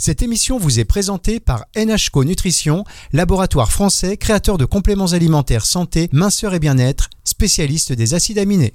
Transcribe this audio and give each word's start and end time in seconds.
Cette 0.00 0.22
émission 0.22 0.58
vous 0.58 0.78
est 0.78 0.84
présentée 0.84 1.40
par 1.40 1.64
NHCO 1.76 2.22
Nutrition, 2.22 2.84
laboratoire 3.12 3.72
français 3.72 4.16
créateur 4.16 4.56
de 4.56 4.64
compléments 4.64 5.06
alimentaires 5.06 5.66
santé, 5.66 6.08
minceur 6.12 6.54
et 6.54 6.60
bien-être, 6.60 7.10
spécialiste 7.24 7.92
des 7.92 8.14
acides 8.14 8.38
aminés. 8.38 8.74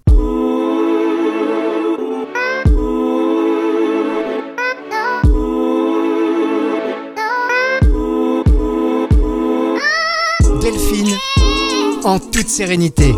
Delphine, 10.61 11.17
en 12.03 12.19
toute 12.19 12.49
sérénité. 12.49 13.15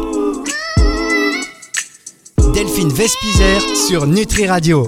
Delphine 2.54 2.90
Vespizer 2.90 3.62
sur 3.88 4.06
Nutri 4.06 4.46
Radio. 4.46 4.86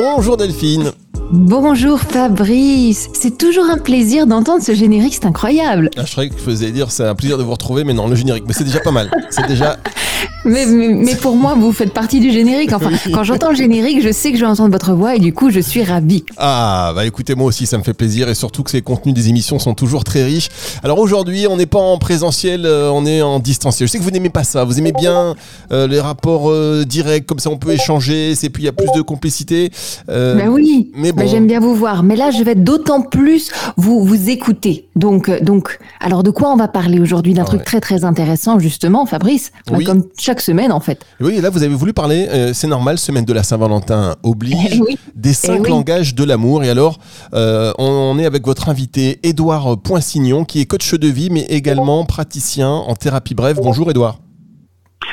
Bonjour 0.00 0.36
Delphine. 0.36 0.92
Bonjour 1.30 2.00
Fabrice, 2.00 3.10
c'est 3.12 3.36
toujours 3.36 3.66
un 3.66 3.76
plaisir 3.76 4.26
d'entendre 4.26 4.62
ce 4.62 4.72
générique, 4.72 5.12
c'est 5.12 5.26
incroyable. 5.26 5.90
Ah, 5.98 6.06
je 6.06 6.12
croyais 6.12 6.30
que 6.30 6.38
je 6.38 6.42
faisais 6.42 6.70
dire 6.70 6.90
c'est 6.90 7.04
un 7.04 7.14
plaisir 7.14 7.36
de 7.36 7.42
vous 7.42 7.50
retrouver, 7.50 7.84
mais 7.84 7.92
non, 7.92 8.08
le 8.08 8.16
générique, 8.16 8.44
mais 8.46 8.54
c'est 8.54 8.64
déjà 8.64 8.80
pas 8.80 8.92
mal. 8.92 9.10
C'est 9.28 9.46
déjà 9.46 9.76
mais, 10.44 10.66
mais, 10.66 11.14
pour 11.16 11.36
moi, 11.36 11.54
vous 11.54 11.72
faites 11.72 11.92
partie 11.92 12.20
du 12.20 12.30
générique. 12.30 12.72
Enfin, 12.72 12.90
quand 13.12 13.24
j'entends 13.24 13.50
le 13.50 13.56
générique, 13.56 14.02
je 14.02 14.12
sais 14.12 14.30
que 14.30 14.38
je 14.38 14.44
vais 14.44 14.50
entendre 14.50 14.72
votre 14.72 14.92
voix 14.92 15.16
et 15.16 15.18
du 15.18 15.32
coup, 15.32 15.50
je 15.50 15.60
suis 15.60 15.82
ravie. 15.82 16.24
Ah, 16.36 16.92
bah 16.94 17.04
écoutez, 17.06 17.34
moi 17.34 17.46
aussi, 17.46 17.66
ça 17.66 17.78
me 17.78 17.82
fait 17.82 17.94
plaisir 17.94 18.28
et 18.28 18.34
surtout 18.34 18.62
que 18.62 18.70
ces 18.70 18.82
contenus 18.82 19.14
des 19.14 19.28
émissions 19.28 19.58
sont 19.58 19.74
toujours 19.74 20.04
très 20.04 20.24
riches. 20.24 20.48
Alors 20.82 20.98
aujourd'hui, 20.98 21.46
on 21.48 21.56
n'est 21.56 21.66
pas 21.66 21.78
en 21.78 21.98
présentiel, 21.98 22.66
euh, 22.66 22.90
on 22.90 23.04
est 23.06 23.22
en 23.22 23.38
distanciel. 23.38 23.86
Je 23.88 23.92
sais 23.92 23.98
que 23.98 24.04
vous 24.04 24.10
n'aimez 24.10 24.30
pas 24.30 24.44
ça, 24.44 24.64
vous 24.64 24.78
aimez 24.78 24.92
bien 24.92 25.34
euh, 25.72 25.86
les 25.86 26.00
rapports 26.00 26.50
euh, 26.50 26.84
directs, 26.84 27.26
comme 27.26 27.38
ça 27.38 27.50
on 27.50 27.58
peut 27.58 27.72
échanger, 27.72 28.34
c'est 28.34 28.48
puis 28.48 28.62
il 28.62 28.66
y 28.66 28.70
a 28.70 28.72
plus 28.72 28.90
de 28.94 29.02
complicité. 29.02 29.70
bah 30.06 30.34
oui, 30.48 30.90
mais 30.94 31.12
bon. 31.24 31.30
j'aime 31.30 31.46
bien 31.46 31.60
vous 31.60 31.74
voir. 31.74 32.02
Mais 32.02 32.16
là, 32.16 32.30
je 32.30 32.42
vais 32.42 32.54
d'autant 32.54 33.02
plus 33.02 33.50
vous, 33.76 34.04
vous 34.04 34.30
écouter. 34.30 34.88
Donc, 34.96 35.30
donc, 35.42 35.78
alors 36.00 36.22
de 36.22 36.30
quoi 36.30 36.52
on 36.52 36.56
va 36.56 36.68
parler 36.68 37.00
aujourd'hui? 37.00 37.34
D'un 37.34 37.44
truc 37.44 37.64
très 37.64 37.80
très 37.80 38.04
intéressant, 38.04 38.58
justement, 38.58 39.06
Fabrice. 39.06 39.52
Oui. 39.70 39.84
Comme 39.84 40.04
chaque 40.18 40.40
semaine 40.40 40.72
en 40.72 40.80
fait. 40.80 41.04
Oui, 41.20 41.34
et 41.36 41.40
là 41.40 41.50
vous 41.50 41.62
avez 41.62 41.74
voulu 41.74 41.92
parler, 41.92 42.26
euh, 42.30 42.52
c'est 42.52 42.66
normal, 42.66 42.98
semaine 42.98 43.24
de 43.24 43.32
la 43.32 43.42
Saint-Valentin 43.42 44.16
oblige, 44.22 44.80
Eh 44.88 44.96
des 45.14 45.32
cinq 45.32 45.68
langages 45.68 46.14
de 46.14 46.24
l'amour. 46.24 46.64
Et 46.64 46.70
alors, 46.70 46.98
euh, 47.34 47.72
on, 47.78 48.18
est 48.18 48.26
avec 48.26 48.44
votre 48.44 48.68
invité 48.68 49.20
Édouard 49.22 49.80
Poinsignon, 49.80 50.44
qui 50.44 50.60
est 50.60 50.66
coach 50.66 50.94
de 50.94 51.08
vie, 51.08 51.28
mais 51.30 51.42
également 51.48 52.04
praticien 52.04 52.68
en 52.70 52.94
thérapie 52.94 53.34
brève. 53.34 53.58
Bonjour 53.62 53.90
Édouard. 53.90 54.18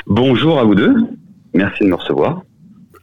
Bonjour 0.06 0.58
à 0.58 0.64
vous 0.64 0.74
deux, 0.74 0.94
merci 1.54 1.84
de 1.84 1.88
me 1.88 1.94
recevoir. 1.94 2.42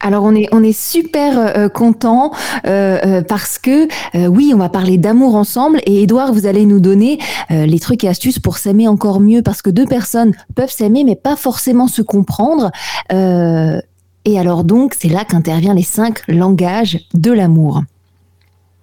Alors 0.06 0.26
on 0.26 0.64
est 0.64 0.78
super 0.78 1.40
euh, 1.40 1.70
content 1.70 2.34
euh, 2.68 2.98
euh, 3.06 3.22
parce 3.22 3.58
que 3.58 3.88
euh, 4.16 4.28
oui 4.28 4.52
on 4.54 4.58
va 4.58 4.68
parler 4.68 4.98
d'amour 4.98 5.36
ensemble 5.36 5.80
et 5.86 6.04
Edouard 6.04 6.34
vous 6.34 6.46
allez 6.46 6.66
nous 6.66 6.82
donner 6.82 7.20
euh, 7.52 7.66
les 7.66 7.80
trucs 7.80 8.04
et 8.04 8.10
astuces 8.10 8.38
pour 8.38 8.58
s'aimer 8.58 8.90
encore 8.90 9.22
mieux 9.22 9.42
parce 9.42 9.62
que 9.62 9.70
deux 9.70 9.86
personnes 9.86 10.34
peuvent 10.56 10.70
s'aimer 10.70 11.06
mais 11.06 11.16
pas 11.16 11.38
forcément 11.38 11.88
se 11.88 12.02
comprendre 12.02 12.70
euh, 13.14 13.80
et 14.26 14.38
alors 14.38 14.66
donc 14.66 14.94
c'est 14.94 15.08
là 15.08 15.24
qu'interviennent 15.24 15.78
les 15.78 15.84
cinq 15.84 16.20
langages 16.28 17.00
de 17.14 17.32
l'amour. 17.32 17.84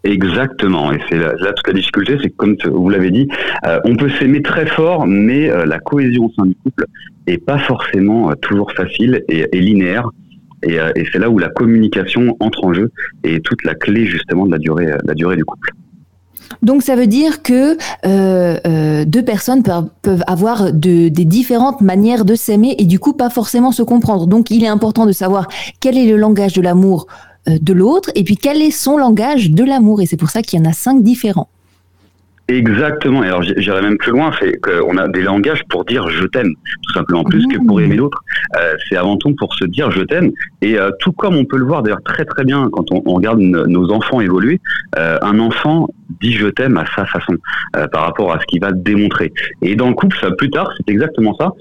Exactement, 0.02 0.92
et 0.92 0.98
c'est 1.10 1.18
là, 1.18 1.34
là, 1.38 1.52
toute 1.52 1.66
la 1.66 1.74
difficulté, 1.74 2.16
c'est 2.22 2.30
que 2.30 2.36
comme 2.36 2.56
vous 2.64 2.88
l'avez 2.88 3.10
dit, 3.10 3.28
euh, 3.66 3.78
on 3.84 3.96
peut 3.96 4.08
s'aimer 4.18 4.41
très 4.41 4.64
fort, 4.64 5.06
mais 5.06 5.50
euh, 5.50 5.66
la 5.66 5.78
cohésion 5.78 6.24
au 6.24 6.32
sein 6.34 6.46
du 6.46 6.54
couple 6.64 6.86
est 7.26 7.36
pas 7.36 7.58
forcément 7.58 8.30
euh, 8.30 8.34
toujours 8.41 8.72
facile 8.72 9.22
et 9.28 9.46
linéaire. 9.52 10.08
Et, 10.62 10.75
et 10.75 11.06
c'est 11.12 11.19
là 11.19 11.30
où 11.30 11.39
la 11.39 11.48
communication 11.48 12.36
entre 12.41 12.64
en 12.64 12.72
jeu 12.72 12.91
et 13.25 13.41
toute 13.41 13.64
la 13.64 13.75
clé 13.75 14.06
justement 14.06 14.47
de 14.47 14.53
la 14.53 14.58
durée, 14.58 14.92
la 15.05 15.14
durée 15.14 15.36
du 15.36 15.44
couple. 15.44 15.70
Donc 16.62 16.83
ça 16.83 16.97
veut 16.97 17.06
dire 17.06 17.42
que 17.42 17.77
euh, 18.06 18.58
euh, 18.66 19.05
deux 19.05 19.25
personnes 19.25 19.62
peuvent, 19.62 20.25
avoir 20.27 20.72
de, 20.72 21.08
des 21.08 21.25
différentes 21.25 21.81
manières 21.81 22.25
de 22.25 22.34
s'aimer 22.34 22.75
et 22.78 22.84
du 22.84 22.98
coup 22.98 23.12
pas 23.12 23.31
forcément 23.31 23.72
se 23.72 23.82
comprendre. 23.82 24.26
Donc 24.26 24.50
il 24.50 24.65
est 24.65 24.69
important 24.69 25.06
de 25.06 25.12
savoir 25.12 25.48
quel 25.81 25.97
est 25.97 26.06
le 26.06 26.16
langage 26.16 26.53
de 26.53 26.62
l'amour 26.62 27.06
euh, 27.48 27.59
de 27.60 27.72
l'autre 27.72 28.10
et 28.15 28.25
puis 28.25 28.37
quel 28.37 28.60
est 28.60 28.71
son 28.71 28.97
langage 28.97 29.50
de 29.50 29.65
l'amour. 29.65 30.03
Et 30.03 30.06
c'est 30.06 30.16
pour 30.16 30.31
ça 30.31 30.42
qu'il 30.42 30.59
y 30.59 30.62
en 30.62 30.69
a 30.69 30.72
cinq 30.72 31.03
différents. 31.03 31.48
Exactement. 32.49 33.23
Et 33.23 33.28
alors 33.28 33.43
j'irais 33.43 33.83
même 33.83 33.97
plus 33.97 34.11
loin, 34.11 34.33
c'est 34.41 34.59
qu'on 34.61 34.97
a 34.97 35.09
des 35.09 35.23
langages 35.23 35.62
pour 35.69 35.84
dire 35.84 36.09
je 36.09 36.27
t'aime, 36.27 36.53
tout 36.83 36.93
simplement 36.93 37.23
plus 37.23 37.47
mmh. 37.47 37.53
que 37.53 37.67
pour 37.67 37.81
aimer 37.81 37.97
l'autre. 37.97 38.23
Euh, 38.56 38.75
c'est 38.89 38.97
avant 38.97 39.17
tout 39.17 39.34
pour 39.37 39.55
se 39.55 39.65
dire 39.65 39.91
je 39.91 40.03
t'aime. 40.03 40.33
Et 40.61 40.78
euh, 40.78 40.91
tout 40.99 41.12
comme 41.12 41.37
on 41.37 41.45
peut 41.45 41.59
le 41.59 41.65
voir 41.65 41.83
d'ailleurs 41.83 42.03
très 42.03 42.25
très 42.25 42.45
bien 42.45 42.69
quand 42.73 42.91
on, 42.91 43.03
on 43.06 43.15
regarde 43.15 43.39
nos 43.39 43.93
enfants 43.93 44.21
évoluer, 44.21 44.61
euh, 44.99 45.19
un 45.23 45.39
enfant 45.39 45.89
dit 46.21 46.33
je 46.33 46.49
t'aime 46.49 46.77
à 46.77 46.84
sa 46.97 47.06
façon 47.06 47.37
euh, 47.77 47.87
par 47.87 48.03
rapport 48.03 48.33
à 48.34 48.41
ce 48.41 48.47
qu'il 48.47 48.61
va 48.61 48.72
démontrer. 48.72 49.33
Et 49.62 49.77
dans 49.77 49.89
le 49.89 49.95
couple, 49.95 50.17
ça, 50.21 50.31
plus 50.33 50.51
tard, 50.51 50.72
c'est 50.77 50.93
exactement 50.93 51.34
ça. 51.37 51.53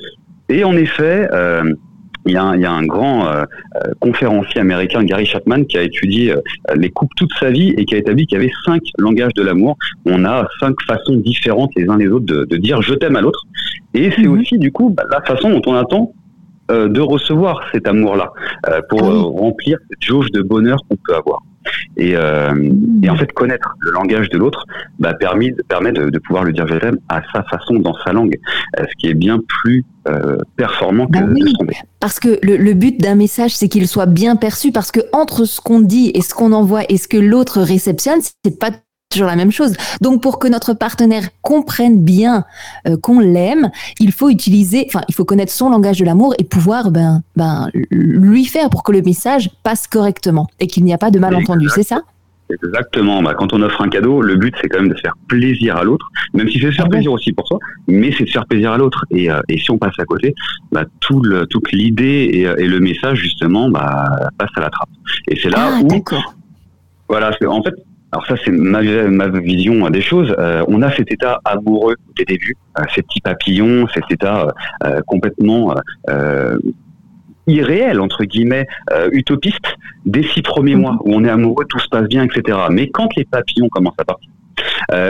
Et 0.50 0.64
en 0.64 0.76
effet. 0.76 1.30
Euh, 2.30 2.32
il 2.32 2.34
y, 2.34 2.38
a 2.38 2.44
un, 2.44 2.56
il 2.56 2.62
y 2.62 2.66
a 2.66 2.72
un 2.72 2.86
grand 2.86 3.28
euh, 3.28 3.44
conférencier 4.00 4.62
américain, 4.62 5.04
Gary 5.04 5.26
Chapman, 5.26 5.64
qui 5.64 5.78
a 5.78 5.84
étudié 5.84 6.32
euh, 6.32 6.42
les 6.76 6.90
couples 6.90 7.14
toute 7.18 7.32
sa 7.40 7.50
vie 7.50 7.74
et 7.78 7.86
qui 7.86 7.96
a 7.96 7.98
établi 7.98 8.26
qu'il 8.26 8.38
y 8.38 8.42
avait 8.42 8.52
cinq 8.66 8.82
langages 8.98 9.34
de 9.36 9.44
l'amour. 9.44 9.78
On 10.06 10.26
a 10.26 10.48
cinq 10.60 10.76
façons 10.88 11.16
différentes 11.16 11.72
les 11.76 11.88
uns 11.90 11.98
les 11.98 12.08
autres 12.08 12.26
de, 12.26 12.46
de 12.46 12.58
dire 12.58 12.82
je 12.82 12.94
t'aime 12.94 13.16
à 13.16 13.22
l'autre. 13.22 13.44
Et 13.94 14.12
c'est 14.12 14.24
mmh. 14.24 14.40
aussi 14.40 14.58
du 14.58 14.72
coup 14.72 14.90
bah, 14.90 15.04
la 15.12 15.22
façon 15.22 15.50
dont 15.50 15.62
on 15.66 15.74
attend 15.74 16.14
euh, 16.72 16.88
de 16.88 17.02
recevoir 17.02 17.62
cet 17.72 17.88
amour-là 17.88 18.32
pour 18.90 19.04
ah 19.04 19.10
oui. 19.10 19.40
remplir 19.40 19.78
cette 19.90 20.04
jauge 20.04 20.32
de 20.32 20.42
bonheur 20.42 20.78
qu'on 20.88 20.98
peut 21.04 21.16
avoir. 21.16 21.42
Et, 21.98 22.16
euh, 22.16 22.72
et, 23.04 23.10
en 23.10 23.16
fait, 23.16 23.32
connaître 23.34 23.76
le 23.80 23.92
langage 23.92 24.30
de 24.30 24.38
l'autre 24.38 24.66
bah, 25.00 25.14
permet, 25.14 25.54
permet 25.68 25.92
de, 25.92 26.10
de, 26.10 26.20
pouvoir 26.20 26.44
le 26.44 26.54
dire 26.54 26.68
je 26.68 26.76
t'aime 26.76 27.00
à 27.10 27.22
sa 27.34 27.44
façon, 27.44 27.76
dans 27.76 27.96
sa 28.06 28.14
langue, 28.14 28.38
ce 28.78 28.96
qui 28.98 29.08
est 29.08 29.14
bien 29.14 29.40
plus 29.48 29.86
euh, 30.08 30.38
performant 30.56 31.08
que 31.08 31.20
bah 31.20 31.26
oui, 31.30 31.42
de 31.42 31.48
sonder. 31.50 31.76
Parce 32.00 32.20
que 32.20 32.40
le, 32.42 32.58
le 32.58 32.74
but 32.74 33.00
d'un 33.00 33.16
message, 33.16 33.56
c'est 33.56 33.68
qu'il 33.68 33.88
soit 33.88 34.06
bien 34.06 34.36
perçu, 34.36 34.72
parce 34.72 34.92
que 34.92 35.02
entre 35.12 35.46
ce 35.46 35.62
qu'on 35.62 35.82
dit 35.82 36.12
et 36.14 36.22
ce 36.22 36.34
qu'on 36.34 36.54
envoie 36.54 36.82
et 36.90 36.98
ce 36.98 37.08
que 37.08 37.18
l'autre 37.18 37.62
réceptionne, 37.62 38.20
c'est 38.22 38.60
pas 38.60 38.72
toujours 39.10 39.28
la 39.28 39.36
même 39.36 39.52
chose. 39.52 39.74
Donc 40.02 40.22
pour 40.22 40.38
que 40.38 40.48
notre 40.48 40.76
partenaire 40.76 41.24
comprenne 41.42 42.04
bien 42.04 42.46
euh, 42.88 42.96
qu'on 42.96 43.20
l'aime, 43.20 43.72
il 44.00 44.12
faut 44.12 44.30
utiliser, 44.30 44.86
enfin 44.88 45.02
il 45.10 45.16
faut 45.16 45.26
connaître 45.26 45.52
son 45.52 45.72
langage 45.72 45.98
de 45.98 46.06
l'amour 46.06 46.36
et 46.38 46.44
pouvoir 46.44 46.92
ben 46.92 47.24
ben 47.36 47.70
lui 47.90 48.46
faire 48.46 48.70
pour 48.70 48.84
que 48.84 48.92
le 48.92 49.02
message 49.02 49.50
passe 49.64 49.88
correctement 49.88 50.48
et 50.60 50.68
qu'il 50.68 50.84
n'y 50.84 50.94
a 50.94 51.00
pas 51.00 51.10
de 51.10 51.18
malentendu, 51.18 51.68
c'est 51.74 51.84
ça? 51.84 52.04
Exactement. 52.52 53.22
Bah, 53.24 53.34
quand 53.36 53.54
on 53.54 53.62
offre 53.64 53.82
un 53.82 53.90
cadeau, 53.90 54.22
le 54.22 54.36
but 54.36 54.54
c'est 54.62 54.70
quand 54.70 54.80
même 54.80 54.90
de 54.90 55.00
faire 55.00 55.16
plaisir 55.28 55.78
à 55.78 55.84
l'autre, 55.84 56.08
même 56.36 56.48
si 56.48 56.60
c'est 56.60 56.68
de 56.68 56.72
faire 56.72 56.86
ah 56.86 56.90
plaisir 56.90 57.12
aussi 57.12 57.32
pour 57.32 57.48
soi, 57.48 57.58
mais 57.88 58.12
c'est 58.16 58.26
de 58.26 58.30
faire 58.30 58.46
plaisir 58.46 58.72
à 58.72 58.78
l'autre. 58.78 59.06
Et, 59.10 59.32
euh, 59.32 59.40
et, 59.50 59.58
si 59.58 59.72
on 59.72 59.80
passe 59.80 59.98
à 59.98 60.06
côté, 60.06 60.36
bah, 60.72 60.84
tout 61.00 61.22
le, 61.22 61.48
toute 61.48 61.72
l'idée 61.72 62.30
et, 62.32 62.42
et, 62.42 62.68
le 62.68 62.80
message 62.80 63.20
justement 63.20 63.70
bah, 63.70 64.30
passe 64.38 64.52
à 64.56 64.62
la 64.62 64.70
trappe. 64.70 64.90
Et 65.28 65.40
c'est 65.42 65.50
là 65.50 65.72
ah, 65.74 65.80
où, 65.82 66.04
voilà, 67.08 67.32
en 67.48 67.64
fait, 67.64 67.74
alors 68.12 68.26
ça 68.26 68.36
c'est 68.44 68.52
ma, 68.52 68.82
ma, 68.82 69.28
vision 69.28 69.90
des 69.90 70.02
choses. 70.02 70.34
Euh, 70.40 70.64
on 70.68 70.82
a 70.82 70.92
cet 70.92 71.12
état 71.12 71.40
amoureux 71.46 71.96
des 72.18 72.26
débuts, 72.26 72.58
euh, 72.78 72.84
ces 72.96 73.04
petits 73.04 73.22
papillons, 73.22 73.88
cet 73.94 74.06
état 74.10 74.48
euh, 74.84 75.00
complètement 75.06 75.76
euh, 76.10 76.58
irréel 77.46 78.00
entre 78.00 78.24
guillemets, 78.24 78.66
euh, 78.94 79.10
utopiste 79.12 79.76
des 80.06 80.24
six 80.24 80.42
premiers 80.42 80.76
mois 80.76 80.98
où 81.04 81.14
on 81.14 81.24
est 81.24 81.30
amoureux, 81.30 81.66
tout 81.70 81.80
se 81.80 81.88
passe 81.90 82.08
bien, 82.08 82.24
etc. 82.24 82.58
Mais 82.72 82.90
quand 82.90 83.10
les 83.16 83.26
papillons 83.26 83.70
commencent 83.70 84.00
à 84.00 84.06
partir, 84.06 84.30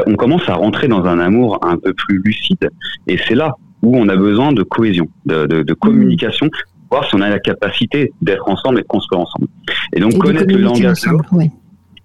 on 0.05 0.15
commence 0.15 0.47
à 0.49 0.55
rentrer 0.55 0.87
dans 0.87 1.05
un 1.05 1.19
amour 1.19 1.59
un 1.63 1.77
peu 1.77 1.93
plus 1.93 2.21
lucide, 2.23 2.69
et 3.07 3.17
c'est 3.17 3.35
là 3.35 3.55
où 3.81 3.97
on 3.97 4.09
a 4.09 4.15
besoin 4.15 4.51
de 4.51 4.61
cohésion, 4.61 5.07
de, 5.25 5.45
de, 5.45 5.63
de 5.63 5.73
communication, 5.73 6.49
voir 6.91 7.07
si 7.07 7.15
on 7.15 7.21
a 7.21 7.29
la 7.29 7.39
capacité 7.39 8.11
d'être 8.21 8.47
ensemble 8.49 8.79
et 8.79 8.81
de 8.81 8.87
construire 8.87 9.21
ensemble. 9.21 9.47
Et 9.95 10.01
donc 10.01 10.13
et 10.15 10.19
connaître 10.19 10.53
le 10.53 10.61
langage 10.61 11.01
de 11.01 11.09
l'autre. 11.11 11.33
Ouais 11.33 11.49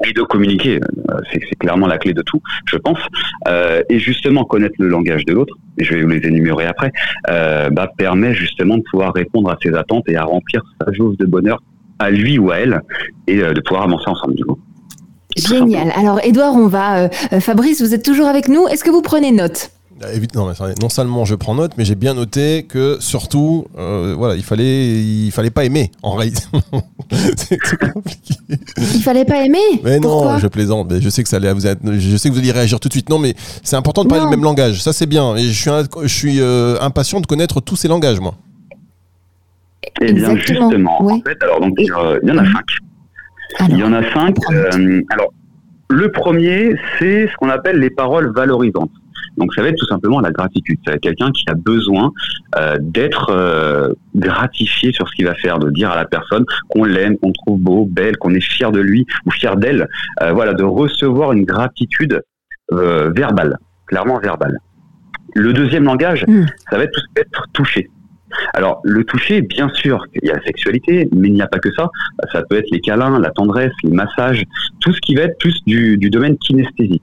et 0.06 0.12
de 0.12 0.22
communiquer. 0.22 0.80
C'est 1.32 1.58
clairement 1.58 1.86
la 1.86 1.98
clé 1.98 2.12
de 2.12 2.22
tout, 2.22 2.40
je 2.66 2.76
pense. 2.76 2.98
Euh, 3.48 3.82
et 3.88 3.98
justement, 3.98 4.44
connaître 4.44 4.76
le 4.78 4.88
langage 4.88 5.24
de 5.24 5.32
l'autre, 5.32 5.54
et 5.78 5.84
je 5.84 5.94
vais 5.94 6.02
vous 6.02 6.08
les 6.08 6.26
énumérer 6.26 6.66
après, 6.66 6.92
euh, 7.30 7.70
bah, 7.70 7.90
permet 7.96 8.34
justement 8.34 8.76
de 8.78 8.82
pouvoir 8.90 9.12
répondre 9.14 9.50
à 9.50 9.56
ses 9.62 9.74
attentes 9.74 10.04
et 10.08 10.16
à 10.16 10.24
remplir 10.24 10.62
sa 10.80 10.92
jauge 10.92 11.16
de 11.18 11.26
bonheur 11.26 11.62
à 11.98 12.10
lui 12.10 12.38
ou 12.38 12.50
à 12.50 12.58
elle, 12.58 12.80
et 13.26 13.40
euh, 13.40 13.52
de 13.52 13.60
pouvoir 13.60 13.84
avancer 13.84 14.08
ensemble 14.08 14.34
du 14.34 14.44
coup. 14.44 14.58
Génial. 15.36 15.92
Alors, 15.96 16.20
Edouard, 16.22 16.54
on 16.54 16.68
va. 16.68 17.04
Euh, 17.04 17.40
Fabrice, 17.40 17.82
vous 17.82 17.94
êtes 17.94 18.04
toujours 18.04 18.26
avec 18.26 18.48
nous. 18.48 18.68
Est-ce 18.68 18.84
que 18.84 18.90
vous 18.90 19.02
prenez 19.02 19.32
note? 19.32 19.70
Non, 20.34 20.52
non 20.82 20.88
seulement 20.88 21.24
je 21.24 21.34
prends 21.34 21.54
note, 21.54 21.72
mais 21.78 21.84
j'ai 21.84 21.94
bien 21.94 22.14
noté 22.14 22.64
que 22.68 22.96
surtout, 23.00 23.66
euh, 23.78 24.14
voilà, 24.16 24.34
il 24.34 24.42
fallait, 24.42 24.90
il 24.90 25.30
fallait 25.30 25.50
pas 25.50 25.64
aimer 25.64 25.90
en 26.02 26.14
réalité. 26.14 26.42
c'est 27.36 27.58
compliqué. 27.92 28.34
Il 28.48 29.02
fallait 29.02 29.24
pas 29.24 29.44
aimer? 29.44 29.58
Mais 29.82 30.00
Pourquoi? 30.00 30.32
non, 30.32 30.38
je 30.38 30.48
plaisante. 30.48 30.90
Mais 30.90 31.00
je 31.00 31.08
sais 31.08 31.22
que 31.22 31.28
ça 31.28 31.36
allait 31.36 31.52
vous 31.52 31.66
être, 31.66 31.80
je 31.84 32.16
sais 32.16 32.28
que 32.28 32.34
vous 32.34 32.40
allez 32.40 32.50
réagir 32.52 32.80
tout 32.80 32.88
de 32.88 32.92
suite. 32.92 33.08
Non, 33.08 33.18
mais 33.18 33.34
c'est 33.62 33.76
important 33.76 34.04
de 34.04 34.08
parler 34.08 34.24
non. 34.24 34.30
le 34.30 34.36
même 34.36 34.44
langage. 34.44 34.82
Ça 34.82 34.92
c'est 34.92 35.06
bien. 35.06 35.36
Et 35.36 35.44
je 35.48 35.52
suis, 35.60 35.70
je 36.02 36.08
suis 36.08 36.40
euh, 36.40 36.76
impatient 36.80 37.20
de 37.20 37.26
connaître 37.26 37.60
tous 37.60 37.76
ces 37.76 37.88
langages, 37.88 38.20
moi. 38.20 38.34
Eh 40.00 40.12
bien, 40.12 40.30
Exactement. 40.30 40.70
justement. 40.70 41.02
Ouais. 41.02 41.12
En 41.12 41.20
fait, 41.20 41.42
alors 41.42 41.60
donc 41.60 41.74
il 41.78 41.86
y 41.86 42.30
en 42.32 42.38
a 42.38 42.44
cinq. 42.44 42.66
Il 43.68 43.78
y 43.78 43.82
en 43.84 43.92
a 43.92 44.02
cinq. 44.12 44.36
Euh, 44.50 45.02
alors, 45.10 45.32
le 45.88 46.10
premier, 46.10 46.74
c'est 46.98 47.28
ce 47.28 47.36
qu'on 47.36 47.50
appelle 47.50 47.78
les 47.78 47.90
paroles 47.90 48.32
valorisantes. 48.34 48.90
Donc 49.36 49.54
ça 49.54 49.62
va 49.62 49.68
être 49.68 49.78
tout 49.78 49.86
simplement 49.86 50.20
la 50.20 50.30
gratitude. 50.30 50.78
Ça 50.84 50.92
va 50.92 50.96
être 50.96 51.02
quelqu'un 51.02 51.30
qui 51.32 51.44
a 51.48 51.54
besoin 51.54 52.12
euh, 52.56 52.76
d'être 52.80 53.30
euh, 53.30 53.88
gratifié 54.14 54.92
sur 54.92 55.08
ce 55.08 55.14
qu'il 55.14 55.26
va 55.26 55.34
faire, 55.34 55.58
de 55.58 55.70
dire 55.70 55.90
à 55.90 55.96
la 55.96 56.04
personne 56.04 56.44
qu'on 56.68 56.84
l'aime, 56.84 57.16
qu'on 57.18 57.32
trouve 57.32 57.60
beau, 57.60 57.86
belle, 57.86 58.16
qu'on 58.16 58.34
est 58.34 58.40
fier 58.40 58.70
de 58.72 58.80
lui 58.80 59.06
ou 59.26 59.30
fier 59.30 59.56
d'elle. 59.56 59.88
Euh, 60.22 60.32
voilà, 60.32 60.54
de 60.54 60.64
recevoir 60.64 61.32
une 61.32 61.44
gratitude 61.44 62.22
verbale, 62.70 63.58
clairement 63.86 64.18
verbale. 64.18 64.58
Le 65.34 65.52
deuxième 65.52 65.84
langage, 65.84 66.24
hmm. 66.26 66.46
ça 66.70 66.78
va 66.78 66.84
être, 66.84 66.98
être 67.16 67.44
touché. 67.52 67.90
Alors, 68.54 68.80
le 68.84 69.04
toucher, 69.04 69.42
bien 69.42 69.68
sûr, 69.74 70.06
il 70.14 70.26
y 70.26 70.30
a 70.30 70.34
la 70.34 70.42
sexualité, 70.42 71.08
mais 71.14 71.28
il 71.28 71.34
n'y 71.34 71.42
a 71.42 71.46
pas 71.46 71.58
que 71.58 71.72
ça. 71.72 71.88
Ça 72.32 72.42
peut 72.48 72.56
être 72.56 72.70
les 72.70 72.80
câlins, 72.80 73.18
la 73.18 73.30
tendresse, 73.30 73.72
les 73.82 73.90
massages, 73.90 74.42
tout 74.80 74.92
ce 74.92 75.00
qui 75.00 75.14
va 75.14 75.22
être 75.22 75.38
plus 75.38 75.56
du, 75.66 75.98
du 75.98 76.10
domaine 76.10 76.36
kinesthésique. 76.38 77.02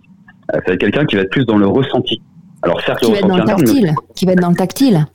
Euh, 0.53 0.59
c'est 0.65 0.77
quelqu'un 0.77 1.06
qui 1.06 1.15
va 1.15 1.21
être 1.21 1.31
plus 1.31 1.45
dans 1.45 1.57
le 1.57 1.68
ressenti. 1.68 2.21
Alors 2.63 2.81
certes, 2.81 3.00
qui 3.00 3.12
va 3.12 3.18
être 3.18 3.27
dans 3.27 3.38
le 3.38 3.44
tactile, 3.44 3.94
qui 4.15 4.25
va 4.25 4.33
être 4.33 4.42
dans 4.42 4.50
le 4.50 4.56
tactile. 4.56 5.06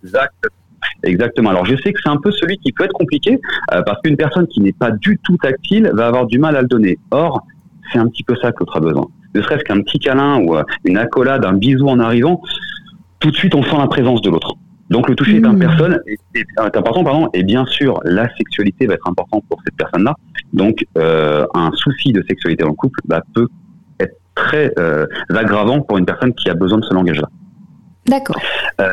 Exactement. 1.02 1.50
Alors 1.50 1.64
je 1.66 1.76
sais 1.76 1.92
que 1.92 1.98
c'est 2.02 2.10
un 2.10 2.16
peu 2.16 2.30
celui 2.32 2.58
qui 2.58 2.72
peut 2.72 2.84
être 2.84 2.92
compliqué 2.92 3.40
euh, 3.72 3.82
parce 3.82 4.00
qu'une 4.02 4.16
personne 4.16 4.46
qui 4.46 4.60
n'est 4.60 4.72
pas 4.72 4.90
du 4.90 5.18
tout 5.22 5.36
tactile 5.36 5.90
va 5.94 6.06
avoir 6.06 6.26
du 6.26 6.38
mal 6.38 6.56
à 6.56 6.62
le 6.62 6.68
donner. 6.68 6.98
Or, 7.10 7.42
c'est 7.92 7.98
un 7.98 8.08
petit 8.08 8.24
peu 8.24 8.34
ça 8.36 8.52
que 8.52 8.58
l'autre 8.60 8.76
a 8.76 8.80
besoin. 8.80 9.06
Ne 9.34 9.42
serait-ce 9.42 9.64
qu'un 9.64 9.80
petit 9.82 9.98
câlin 9.98 10.40
ou 10.40 10.56
euh, 10.56 10.64
une 10.84 10.98
accolade, 10.98 11.44
un 11.44 11.52
bisou 11.52 11.88
en 11.88 12.00
arrivant, 12.00 12.40
tout 13.20 13.30
de 13.30 13.36
suite 13.36 13.54
on 13.54 13.62
sent 13.62 13.76
la 13.78 13.86
présence 13.86 14.22
de 14.22 14.30
l'autre. 14.30 14.54
Donc 14.88 15.08
le 15.08 15.16
toucher 15.16 15.36
est, 15.36 15.44
un 15.44 15.52
mmh. 15.52 15.62
important, 16.58 17.02
pardon, 17.02 17.28
et 17.34 17.42
bien 17.42 17.66
sûr 17.66 17.98
la 18.04 18.28
sexualité 18.36 18.86
va 18.86 18.94
être 18.94 19.08
importante 19.08 19.42
pour 19.48 19.60
cette 19.64 19.74
personne-là. 19.76 20.14
Donc 20.52 20.84
un 20.96 21.70
souci 21.74 22.12
de 22.12 22.24
sexualité 22.28 22.62
dans 22.62 22.70
le 22.70 22.76
couple 22.76 23.00
bah, 23.04 23.20
peut 23.34 23.48
très 24.36 24.72
euh, 24.78 25.06
aggravant 25.34 25.80
pour 25.80 25.98
une 25.98 26.06
personne 26.06 26.32
qui 26.34 26.48
a 26.48 26.54
besoin 26.54 26.78
de 26.78 26.84
ce 26.84 26.94
langage-là. 26.94 27.28
D'accord. 28.06 28.40
Euh, 28.80 28.92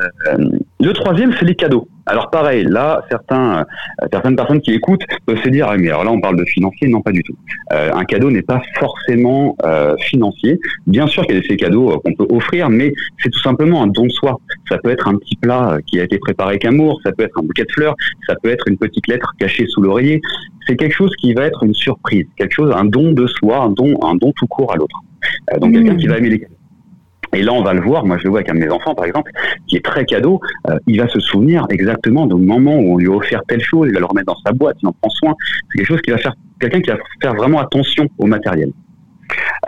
le 0.80 0.92
troisième, 0.94 1.34
c'est 1.38 1.46
les 1.46 1.56
cadeaux. 1.56 1.88
Alors 2.06 2.30
pareil, 2.32 2.66
là, 2.66 3.02
certains, 3.10 3.60
euh, 3.60 4.08
certaines 4.12 4.36
personnes 4.36 4.60
qui 4.60 4.74
écoutent 4.74 5.04
peuvent 5.26 5.42
se 5.42 5.50
dire, 5.50 5.68
ah, 5.70 5.78
mais 5.78 5.90
alors 5.90 6.04
là, 6.04 6.12
on 6.12 6.20
parle 6.20 6.36
de 6.36 6.46
financier, 6.46 6.88
non 6.88 7.02
pas 7.02 7.12
du 7.12 7.22
tout. 7.24 7.36
Euh, 7.72 7.92
un 7.94 8.04
cadeau 8.06 8.32
n'est 8.32 8.42
pas 8.42 8.62
forcément 8.80 9.56
euh, 9.64 9.96
financier. 9.98 10.60
Bien 10.88 11.08
sûr 11.08 11.26
qu'il 11.26 11.36
y 11.36 11.38
a 11.38 11.42
des 11.42 11.58
cadeaux 11.58 12.02
qu'on 12.04 12.14
peut 12.14 12.28
offrir, 12.30 12.70
mais 12.70 12.92
c'est 13.22 13.30
tout 13.30 13.42
simplement 13.42 13.84
un 13.84 13.88
don 13.88 14.08
de 14.08 14.12
soi. 14.12 14.38
Ça 14.68 14.78
peut 14.80 14.90
être 14.90 15.08
un 15.08 15.16
petit 15.16 15.36
plat 15.36 15.78
qui 15.88 16.00
a 16.00 16.04
été 16.04 16.18
préparé 16.18 16.52
avec 16.52 16.66
amour, 16.66 17.00
ça 17.06 17.12
peut 17.12 17.24
être 17.24 17.38
un 17.40 17.44
bouquet 17.44 17.64
de 17.64 17.72
fleurs, 17.72 17.96
ça 18.28 18.36
peut 18.42 18.50
être 18.50 18.68
une 18.68 18.78
petite 18.78 19.08
lettre 19.08 19.32
cachée 19.40 19.68
sous 19.68 19.82
l'oreiller. 19.82 20.22
C'est 20.68 20.76
quelque 20.76 20.96
chose 20.96 21.14
qui 21.18 21.34
va 21.34 21.46
être 21.46 21.64
une 21.64 21.74
surprise, 21.74 22.26
quelque 22.36 22.54
chose, 22.54 22.74
un 22.76 22.86
don 22.86 23.12
de 23.12 23.28
soi, 23.28 23.60
un 23.60 23.70
don, 23.70 23.94
un 24.02 24.16
don 24.16 24.34
tout 24.36 24.48
court 24.48 24.74
à 24.74 24.76
l'autre. 24.76 24.98
Euh, 25.54 25.60
donc 25.60 25.74
quelqu'un 25.74 25.96
qui 25.96 26.08
va 26.08 26.18
aimer 26.18 26.30
les 26.30 26.40
cadeaux. 26.40 26.56
Et 27.34 27.42
là, 27.42 27.52
on 27.54 27.64
va 27.64 27.74
le 27.74 27.82
voir. 27.82 28.06
Moi, 28.06 28.18
je 28.20 28.24
le 28.26 28.30
vois 28.30 28.40
avec 28.40 28.50
un 28.50 28.54
de 28.54 28.60
mes 28.60 28.70
enfants, 28.70 28.94
par 28.94 29.06
exemple, 29.06 29.32
qui 29.68 29.76
est 29.76 29.84
très 29.84 30.06
cadeau. 30.06 30.40
Euh, 30.70 30.78
il 30.88 31.00
va 31.00 31.08
se 31.08 31.20
souvenir 31.20 31.66
exactement 31.70 32.28
du 32.28 32.36
moment 32.36 32.76
où 32.76 32.94
on 32.94 32.98
lui 32.98 33.08
a 33.08 33.12
offert 33.12 33.42
telle 33.48 33.62
chose. 33.62 33.88
Il 33.90 33.94
va 33.94 34.00
le 34.00 34.06
remettre 34.06 34.28
dans 34.28 34.40
sa 34.46 34.52
boîte. 34.52 34.78
Il 34.82 34.88
en 34.88 34.94
prend 34.94 35.10
soin. 35.10 35.34
C'est 35.72 35.80
quelque 35.80 35.88
chose 35.88 36.02
qui 36.02 36.12
va 36.12 36.18
faire 36.18 36.34
quelqu'un 36.60 36.82
qui 36.82 36.92
va 36.92 36.98
faire 37.22 37.34
vraiment 37.34 37.60
attention 37.60 38.08
au 38.20 38.26
matériel, 38.26 38.72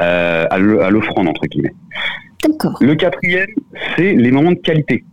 euh, 0.01 0.45
à 0.49 0.89
l'offrande 0.89 1.27
entre 1.27 1.45
guillemets. 1.47 1.73
D'accord. 2.47 2.77
Le 2.79 2.95
quatrième, 2.95 3.47
c'est 3.95 4.13
les 4.13 4.31
moments 4.31 4.51
de 4.51 4.59
qualité. 4.59 5.03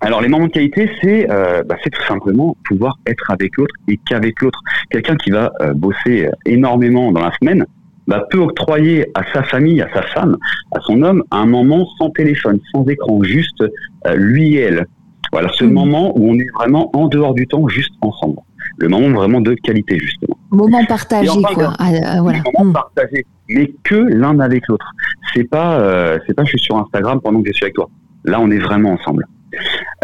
Alors 0.00 0.22
les 0.22 0.28
moments 0.28 0.46
de 0.46 0.52
qualité, 0.52 0.90
c'est 1.02 1.26
bah, 1.26 1.76
c'est 1.84 1.90
tout 1.90 2.02
simplement 2.08 2.56
pouvoir 2.64 2.98
être 3.06 3.30
avec 3.30 3.56
l'autre 3.58 3.74
et 3.88 3.98
qu'avec 4.08 4.40
l'autre. 4.40 4.60
Quelqu'un 4.90 5.16
qui 5.16 5.30
va 5.30 5.52
bosser 5.74 6.28
énormément 6.46 7.12
dans 7.12 7.20
la 7.20 7.32
semaine, 7.40 7.66
bah, 8.06 8.26
peut 8.30 8.38
octroyer 8.38 9.06
à 9.14 9.22
sa 9.32 9.42
famille, 9.42 9.80
à 9.80 9.88
sa 9.92 10.02
femme, 10.02 10.36
à 10.74 10.80
son 10.80 11.02
homme, 11.02 11.22
un 11.30 11.46
moment 11.46 11.86
sans 11.98 12.10
téléphone, 12.10 12.58
sans 12.72 12.86
écran, 12.86 13.22
juste 13.22 13.62
euh, 13.62 14.14
lui 14.16 14.56
et 14.56 14.60
elle. 14.62 14.86
Voilà, 15.32 15.48
ce 15.54 15.64
mmh. 15.64 15.72
moment 15.72 16.12
où 16.18 16.30
on 16.30 16.34
est 16.34 16.50
vraiment 16.54 16.94
en 16.94 17.08
dehors 17.08 17.34
du 17.34 17.46
temps, 17.46 17.66
juste 17.68 17.94
ensemble. 18.02 18.36
Le 18.78 18.88
moment 18.88 19.08
vraiment 19.10 19.40
de 19.40 19.54
qualité, 19.54 19.98
justement. 19.98 20.36
Moment 20.50 20.84
partagé, 20.84 21.30
quoi. 21.54 21.72
Ah, 21.78 21.90
euh, 21.90 22.20
voilà. 22.20 22.40
Moment 22.58 22.70
mmh. 22.70 22.72
partagé, 22.74 23.26
mais 23.48 23.72
que 23.82 23.94
l'un 23.94 24.38
avec 24.40 24.66
l'autre. 24.68 24.90
C'est 25.34 25.44
pas, 25.44 25.80
euh, 25.80 26.18
c'est 26.26 26.34
pas 26.34 26.44
je 26.44 26.50
suis 26.50 26.58
sur 26.58 26.76
Instagram 26.76 27.20
pendant 27.22 27.40
que 27.40 27.48
je 27.48 27.54
suis 27.54 27.64
avec 27.64 27.74
toi. 27.74 27.88
Là, 28.24 28.40
on 28.40 28.50
est 28.50 28.58
vraiment 28.58 28.92
ensemble. 28.92 29.26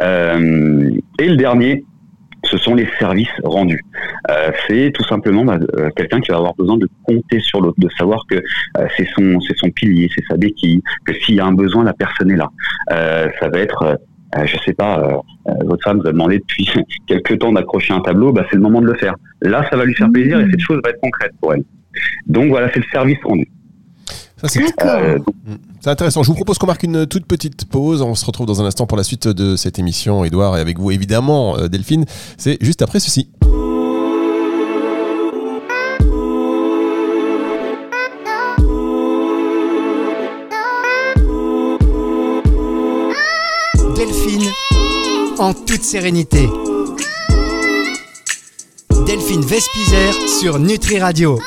Euh, 0.01 0.91
et 1.19 1.29
le 1.29 1.37
dernier, 1.37 1.85
ce 2.45 2.57
sont 2.57 2.75
les 2.75 2.89
services 2.99 3.29
rendus. 3.43 3.85
Euh, 4.31 4.51
c'est 4.67 4.93
tout 4.95 5.05
simplement 5.05 5.45
bah, 5.45 5.59
euh, 5.77 5.91
quelqu'un 5.97 6.21
qui 6.21 6.31
va 6.31 6.39
avoir 6.39 6.55
besoin 6.55 6.77
de 6.77 6.89
compter 7.05 7.41
sur 7.41 7.61
l'autre, 7.61 7.79
de 7.79 7.89
savoir 7.99 8.25
que 8.29 8.37
euh, 8.37 8.87
c'est 8.97 9.07
son 9.17 9.41
c'est 9.41 9.57
son 9.57 9.71
pilier, 9.71 10.09
c'est 10.15 10.25
sa 10.29 10.37
béquille, 10.37 10.83
que 11.05 11.15
s'il 11.15 11.37
y 11.37 11.41
a 11.41 11.47
un 11.47 11.53
besoin, 11.53 11.85
la 11.85 11.93
personne 11.93 12.31
est 12.31 12.37
là. 12.37 12.51
ça 13.41 13.49
va 13.49 13.59
être 13.59 13.99
je 14.45 14.59
sais 14.59 14.75
pas, 14.75 15.23
votre 15.65 15.83
femme 15.83 16.01
vous 16.01 16.07
a 16.07 16.13
demandé 16.13 16.39
depuis 16.39 16.71
quelques 17.07 17.39
temps 17.39 17.53
d'accrocher 17.53 17.95
un 17.95 18.01
tableau, 18.01 18.31
bah, 18.31 18.45
c'est 18.51 18.57
le 18.57 18.63
moment 18.63 18.83
de 18.83 18.87
le 18.87 18.95
faire. 18.95 19.15
Là, 19.41 19.67
ça 19.71 19.77
va 19.77 19.85
lui 19.87 19.95
faire 19.95 20.11
plaisir 20.13 20.39
et 20.39 20.51
cette 20.51 20.61
chose 20.61 20.81
va 20.85 20.91
être 20.91 21.01
concrète 21.01 21.33
pour 21.41 21.55
elle. 21.55 21.65
Donc 22.27 22.51
voilà, 22.51 22.71
c'est 22.73 22.81
le 22.81 22.91
service 22.93 23.19
rendu. 23.25 23.49
Euh, 24.45 25.19
c'est 25.81 25.91
intéressant. 25.91 26.23
Je 26.23 26.29
vous 26.29 26.35
propose 26.35 26.59
qu'on 26.59 26.67
marque 26.67 26.85
une 26.85 27.07
toute 27.07 27.27
petite 27.27 27.65
pause. 27.65 28.03
On 28.03 28.15
se 28.15 28.25
retrouve 28.25 28.47
dans 28.47 28.61
un 28.63 28.67
instant 28.67 28.87
pour 28.87 28.97
la 28.97 29.05
suite 29.05 29.27
de 29.27 29.57
cette 29.57 29.79
émission, 29.79 30.25
Edouard, 30.25 30.57
et 30.57 30.61
avec 30.61 30.79
vous 30.79 30.91
évidemment, 30.91 31.59
euh, 31.59 31.69
Delphine. 31.69 32.05
C'est 32.37 32.59
juste 32.61 32.83
après 32.83 33.01
ceci. 33.01 33.31
Delphine, 43.97 44.49
en 45.39 45.53
toute 45.53 45.83
sérénité. 45.83 46.49
Delphine 49.07 49.43
Vespizer 49.43 50.13
sur 50.41 50.59
Nutri 50.61 51.01
Radio. 51.01 51.41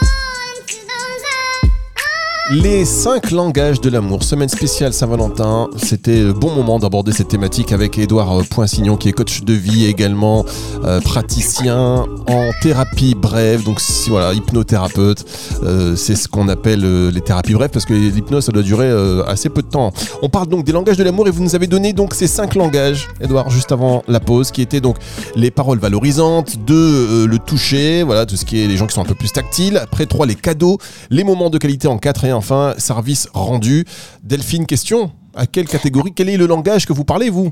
Les 2.50 2.86
cinq 2.86 3.32
langages 3.32 3.80
de 3.82 3.90
l'amour, 3.90 4.24
semaine 4.24 4.50
spéciale 4.50 4.94
Saint-Valentin. 4.94 5.70
C'était 5.78 6.24
le 6.24 6.34
bon 6.34 6.52
moment 6.52 6.80
d'aborder 6.80 7.12
cette 7.14 7.28
thématique 7.28 7.72
avec 7.72 7.98
Édouard 8.00 8.40
euh, 8.40 8.44
Poinsignon, 8.44 8.98
qui 8.98 9.10
est 9.10 9.12
coach 9.14 9.44
de 9.44 9.54
vie 9.54 9.86
également, 9.86 10.44
euh, 10.84 11.00
praticien 11.00 12.06
en 12.28 12.50
thérapie 12.62 13.14
brève, 13.14 13.64
donc 13.64 13.80
voilà, 14.08 14.34
hypnothérapeute. 14.34 15.24
Euh, 15.64 15.96
c'est 15.96 16.16
ce 16.16 16.28
qu'on 16.28 16.50
appelle 16.50 17.10
les 17.10 17.22
thérapies 17.22 17.54
brèves 17.54 17.70
parce 17.70 17.86
que 17.86 17.94
l'hypnose, 17.94 18.46
ça 18.46 18.52
doit 18.52 18.64
durer 18.64 18.92
assez 19.28 19.50
peu 19.50 19.62
de 19.62 19.68
temps. 19.68 19.94
On 20.24 20.28
parle 20.28 20.48
donc 20.48 20.66
des 20.66 20.72
langages 20.72 20.98
de 20.98 21.04
l'amour 21.04 21.28
et 21.28 21.32
vous 21.32 21.44
nous 21.44 21.56
avez 21.56 21.68
donné 21.68 21.94
donc 21.94 22.16
ces 22.16 22.28
cinq 22.28 22.56
langages, 22.56 23.08
Édouard, 23.22 23.50
juste 23.52 23.72
avant 23.72 24.04
la 24.08 24.20
pause, 24.20 24.52
qui 24.52 24.62
étaient 24.62 24.82
donc 24.82 24.98
les 25.36 25.52
paroles 25.52 25.80
valorisantes, 25.80 26.58
deux, 26.66 27.28
le 27.28 27.40
toucher, 27.40 28.04
voilà, 28.04 28.26
tout 28.26 28.36
ce 28.36 28.46
qui 28.46 28.64
est 28.64 28.68
les 28.68 28.78
gens 28.78 28.88
qui 28.88 28.96
sont 28.96 29.02
un 29.02 29.06
peu 29.06 29.16
plus 29.16 29.32
tactiles. 29.32 29.78
Après 29.78 30.08
trois, 30.08 30.26
les 30.26 30.36
cadeaux, 30.36 30.80
les 31.12 31.24
moments 31.24 31.52
de 31.52 31.60
qualité 31.60 31.88
en 31.88 31.98
quatre 31.98 32.26
et 32.26 32.31
enfin, 32.34 32.74
service 32.78 33.28
rendu. 33.34 33.86
Delphine, 34.24 34.66
question 34.66 35.12
à 35.36 35.46
quelle 35.46 35.68
catégorie 35.68 36.12
Quel 36.16 36.30
est 36.30 36.38
le 36.38 36.48
langage 36.48 36.86
que 36.86 36.94
vous 36.94 37.06
parlez, 37.06 37.30
vous? 37.30 37.52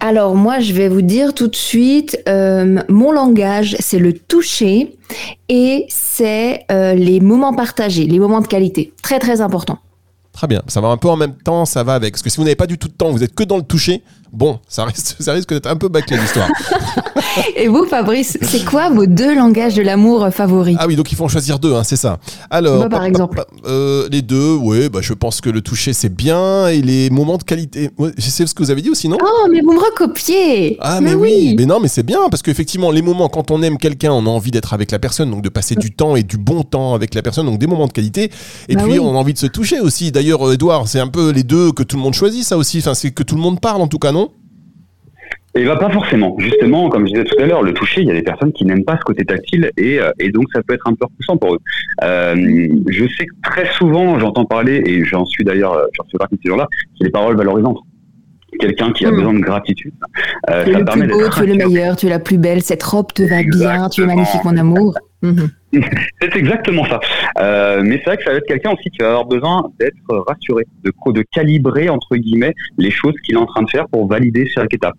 Alors 0.00 0.34
moi, 0.34 0.60
je 0.60 0.72
vais 0.72 0.88
vous 0.88 1.02
dire 1.02 1.34
tout 1.34 1.48
de 1.48 1.56
suite, 1.56 2.20
euh, 2.28 2.82
mon 2.88 3.12
langage, 3.12 3.76
c'est 3.78 3.98
le 3.98 4.12
toucher 4.12 4.98
et 5.48 5.86
c'est 5.88 6.64
euh, 6.70 6.94
les 6.94 7.20
moments 7.20 7.54
partagés, 7.54 8.04
les 8.04 8.18
moments 8.18 8.40
de 8.40 8.46
qualité. 8.46 8.92
Très 9.02 9.18
très 9.18 9.40
important. 9.40 9.78
Très 10.32 10.48
bien, 10.48 10.62
ça 10.66 10.80
va 10.80 10.88
un 10.88 10.96
peu 10.96 11.08
en 11.08 11.16
même 11.16 11.36
temps, 11.36 11.64
ça 11.64 11.84
va 11.84 11.94
avec. 11.94 12.14
Parce 12.14 12.22
que 12.22 12.28
si 12.28 12.38
vous 12.38 12.42
n'avez 12.42 12.56
pas 12.56 12.66
du 12.66 12.76
tout 12.76 12.88
de 12.88 12.92
temps, 12.92 13.12
vous 13.12 13.22
êtes 13.22 13.34
que 13.34 13.44
dans 13.44 13.56
le 13.56 13.62
toucher, 13.62 14.02
bon, 14.34 14.58
ça, 14.68 14.84
reste, 14.84 15.16
ça 15.20 15.32
risque 15.32 15.50
d'être 15.50 15.66
un 15.66 15.76
peu 15.76 15.88
bâclé 15.88 16.16
l'histoire. 16.16 16.48
Et 17.56 17.66
vous, 17.66 17.84
Fabrice, 17.86 18.38
c'est 18.42 18.64
quoi 18.64 18.90
vos 18.90 19.06
deux 19.06 19.34
langages 19.34 19.74
de 19.74 19.82
l'amour 19.82 20.28
favoris? 20.32 20.76
Ah 20.78 20.86
oui, 20.86 20.94
donc 20.94 21.10
il 21.10 21.16
faut 21.16 21.24
en 21.24 21.28
choisir 21.28 21.58
deux, 21.58 21.74
hein, 21.74 21.82
c'est 21.82 21.96
ça. 21.96 22.18
Alors, 22.50 22.76
Moi, 22.76 22.88
par 22.88 23.04
exemple. 23.04 23.44
Euh, 23.66 24.08
les 24.10 24.22
deux, 24.22 24.54
oui, 24.54 24.88
bah, 24.88 25.00
je 25.02 25.14
pense 25.14 25.40
que 25.40 25.50
le 25.50 25.60
toucher 25.60 25.92
c'est 25.92 26.14
bien 26.14 26.68
et 26.68 26.80
les 26.80 27.10
moments 27.10 27.36
de 27.36 27.42
qualité. 27.42 27.90
je 27.98 28.30
sais 28.30 28.46
ce 28.46 28.54
que 28.54 28.62
vous 28.62 28.70
avez 28.70 28.82
dit 28.82 28.90
aussi, 28.90 29.08
non? 29.08 29.18
Oh, 29.20 29.48
mais 29.50 29.62
vous 29.62 29.72
me 29.72 29.80
recopiez 29.80 30.76
Ah, 30.80 31.00
mais, 31.00 31.14
oui. 31.14 31.54
Mais 31.58 31.66
non, 31.66 31.80
mais 31.80 31.88
c'est 31.88 32.02
bien 32.02 32.28
parce 32.30 32.42
qu'effectivement, 32.42 32.90
les 32.90 33.02
moments, 33.02 33.28
quand 33.28 33.50
on 33.50 33.62
aime 33.62 33.78
quelqu'un, 33.78 34.12
on 34.12 34.26
a 34.26 34.30
envie 34.30 34.50
d'être 34.50 34.72
avec 34.72 34.90
la 34.90 34.98
personne, 34.98 35.30
donc 35.30 35.42
de 35.42 35.48
passer 35.48 35.74
du 35.74 35.90
temps 35.90 36.16
et 36.16 36.22
du 36.22 36.36
bon 36.36 36.62
temps 36.62 36.94
avec 36.94 37.14
la 37.14 37.22
personne, 37.22 37.46
donc 37.46 37.58
des 37.58 37.66
moments 37.66 37.86
de 37.86 37.92
qualité. 37.92 38.30
Et 38.68 38.76
bah 38.76 38.82
puis, 38.84 39.00
on 39.00 39.10
a 39.10 39.18
envie 39.18 39.34
de 39.34 39.38
se 39.38 39.46
toucher 39.46 39.80
aussi. 39.80 40.12
D'ailleurs, 40.12 40.52
Edouard, 40.52 40.86
c'est 40.88 41.00
un 41.00 41.08
peu 41.08 41.30
les 41.30 41.42
deux 41.42 41.72
que 41.72 41.82
tout 41.82 41.96
le 41.96 42.02
monde 42.02 42.14
choisit, 42.14 42.44
ça 42.44 42.56
aussi. 42.56 42.78
Enfin, 42.78 42.94
c'est 42.94 43.10
que 43.10 43.22
tout 43.22 43.34
le 43.34 43.40
monde 43.40 43.60
parle 43.60 43.82
en 43.82 43.88
tout 43.88 43.98
cas, 43.98 44.12
non? 44.12 44.23
Et 45.54 45.64
va 45.64 45.76
pas 45.76 45.90
forcément. 45.90 46.34
Justement, 46.38 46.88
comme 46.88 47.06
je 47.06 47.12
disais 47.12 47.24
tout 47.24 47.40
à 47.40 47.46
l'heure, 47.46 47.62
le 47.62 47.72
toucher, 47.72 48.02
il 48.02 48.08
y 48.08 48.10
a 48.10 48.14
des 48.14 48.22
personnes 48.22 48.52
qui 48.52 48.64
n'aiment 48.64 48.84
pas 48.84 48.96
ce 48.98 49.04
côté 49.04 49.24
tactile 49.24 49.70
et, 49.76 50.00
euh, 50.00 50.10
et 50.18 50.30
donc 50.30 50.46
ça 50.52 50.62
peut 50.62 50.74
être 50.74 50.86
un 50.86 50.94
peu 50.94 51.04
repoussant 51.04 51.36
pour 51.36 51.54
eux. 51.54 51.58
Euh, 52.02 52.34
je 52.88 53.04
sais 53.16 53.26
que 53.26 53.34
très 53.42 53.72
souvent, 53.72 54.18
j'entends 54.18 54.44
parler, 54.44 54.82
et 54.84 55.04
j'en 55.04 55.24
suis 55.24 55.44
d'ailleurs, 55.44 55.74
euh, 55.74 55.86
j'en 55.96 56.04
suis 56.08 56.18
partie 56.18 56.36
de 56.36 56.40
ces 56.42 56.48
gens-là, 56.50 56.66
c'est 56.98 57.04
les 57.04 57.10
paroles 57.10 57.36
valorisantes. 57.36 57.78
Quelqu'un 58.58 58.92
qui 58.92 59.04
a 59.04 59.10
hmm. 59.10 59.16
besoin 59.16 59.34
de 59.34 59.40
gratitude. 59.40 59.94
Euh, 60.50 60.64
tu 60.64 60.70
es 60.70 60.78
le 60.78 60.84
plus 60.84 61.06
beau, 61.08 61.28
tu 61.28 61.42
es 61.42 61.46
le 61.46 61.54
meilleur, 61.54 61.96
tu 61.96 62.06
es 62.06 62.10
la 62.10 62.20
plus 62.20 62.38
belle, 62.38 62.62
cette 62.62 62.82
robe 62.82 63.12
te 63.12 63.22
va 63.22 63.42
bien, 63.42 63.88
tu 63.88 64.02
es 64.02 64.06
magnifique 64.06 64.44
mon 64.44 64.56
amour. 64.56 64.94
Mhm. 65.24 65.48
C'est 66.20 66.36
exactement 66.36 66.84
ça. 66.84 67.00
Euh, 67.40 67.82
mais 67.84 67.96
c'est 67.98 68.04
vrai 68.04 68.16
que 68.16 68.24
ça 68.24 68.30
va 68.30 68.36
être 68.36 68.46
quelqu'un 68.46 68.72
aussi 68.72 68.90
qui 68.90 68.98
va 69.00 69.08
avoir 69.08 69.24
besoin 69.24 69.70
d'être 69.80 70.24
rassuré, 70.28 70.64
de, 70.84 70.92
de 71.12 71.24
calibrer 71.32 71.88
entre 71.88 72.16
guillemets 72.16 72.54
les 72.78 72.90
choses 72.90 73.14
qu'il 73.24 73.34
est 73.34 73.38
en 73.38 73.46
train 73.46 73.62
de 73.62 73.70
faire 73.70 73.88
pour 73.88 74.06
valider 74.06 74.46
chaque 74.54 74.72
étape. 74.72 74.94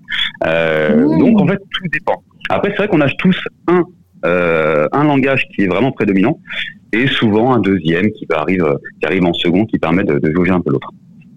Euh, 0.46 1.06
Mmh. 1.06 1.20
Donc 1.20 1.42
en 1.42 1.48
fait, 1.48 1.58
tout 1.72 1.88
dépend. 1.92 2.24
Après, 2.50 2.70
c'est 2.72 2.78
vrai 2.78 2.88
qu'on 2.88 3.02
a 3.02 3.10
tous 3.10 3.38
un 3.68 3.84
euh, 4.26 4.88
un 4.92 5.04
langage 5.04 5.44
qui 5.54 5.64
est 5.64 5.68
vraiment 5.68 5.92
prédominant 5.92 6.40
et 6.94 7.06
souvent 7.08 7.54
un 7.54 7.60
deuxième 7.60 8.10
qui 8.12 8.26
arrive 8.32 8.66
qui 9.00 9.06
arrive 9.06 9.26
en 9.26 9.34
second 9.34 9.66
qui 9.66 9.78
permet 9.78 10.04
de, 10.04 10.18
de 10.18 10.34
jauger 10.34 10.52
un 10.52 10.62
peu 10.62 10.72
l'autre. 10.72 10.90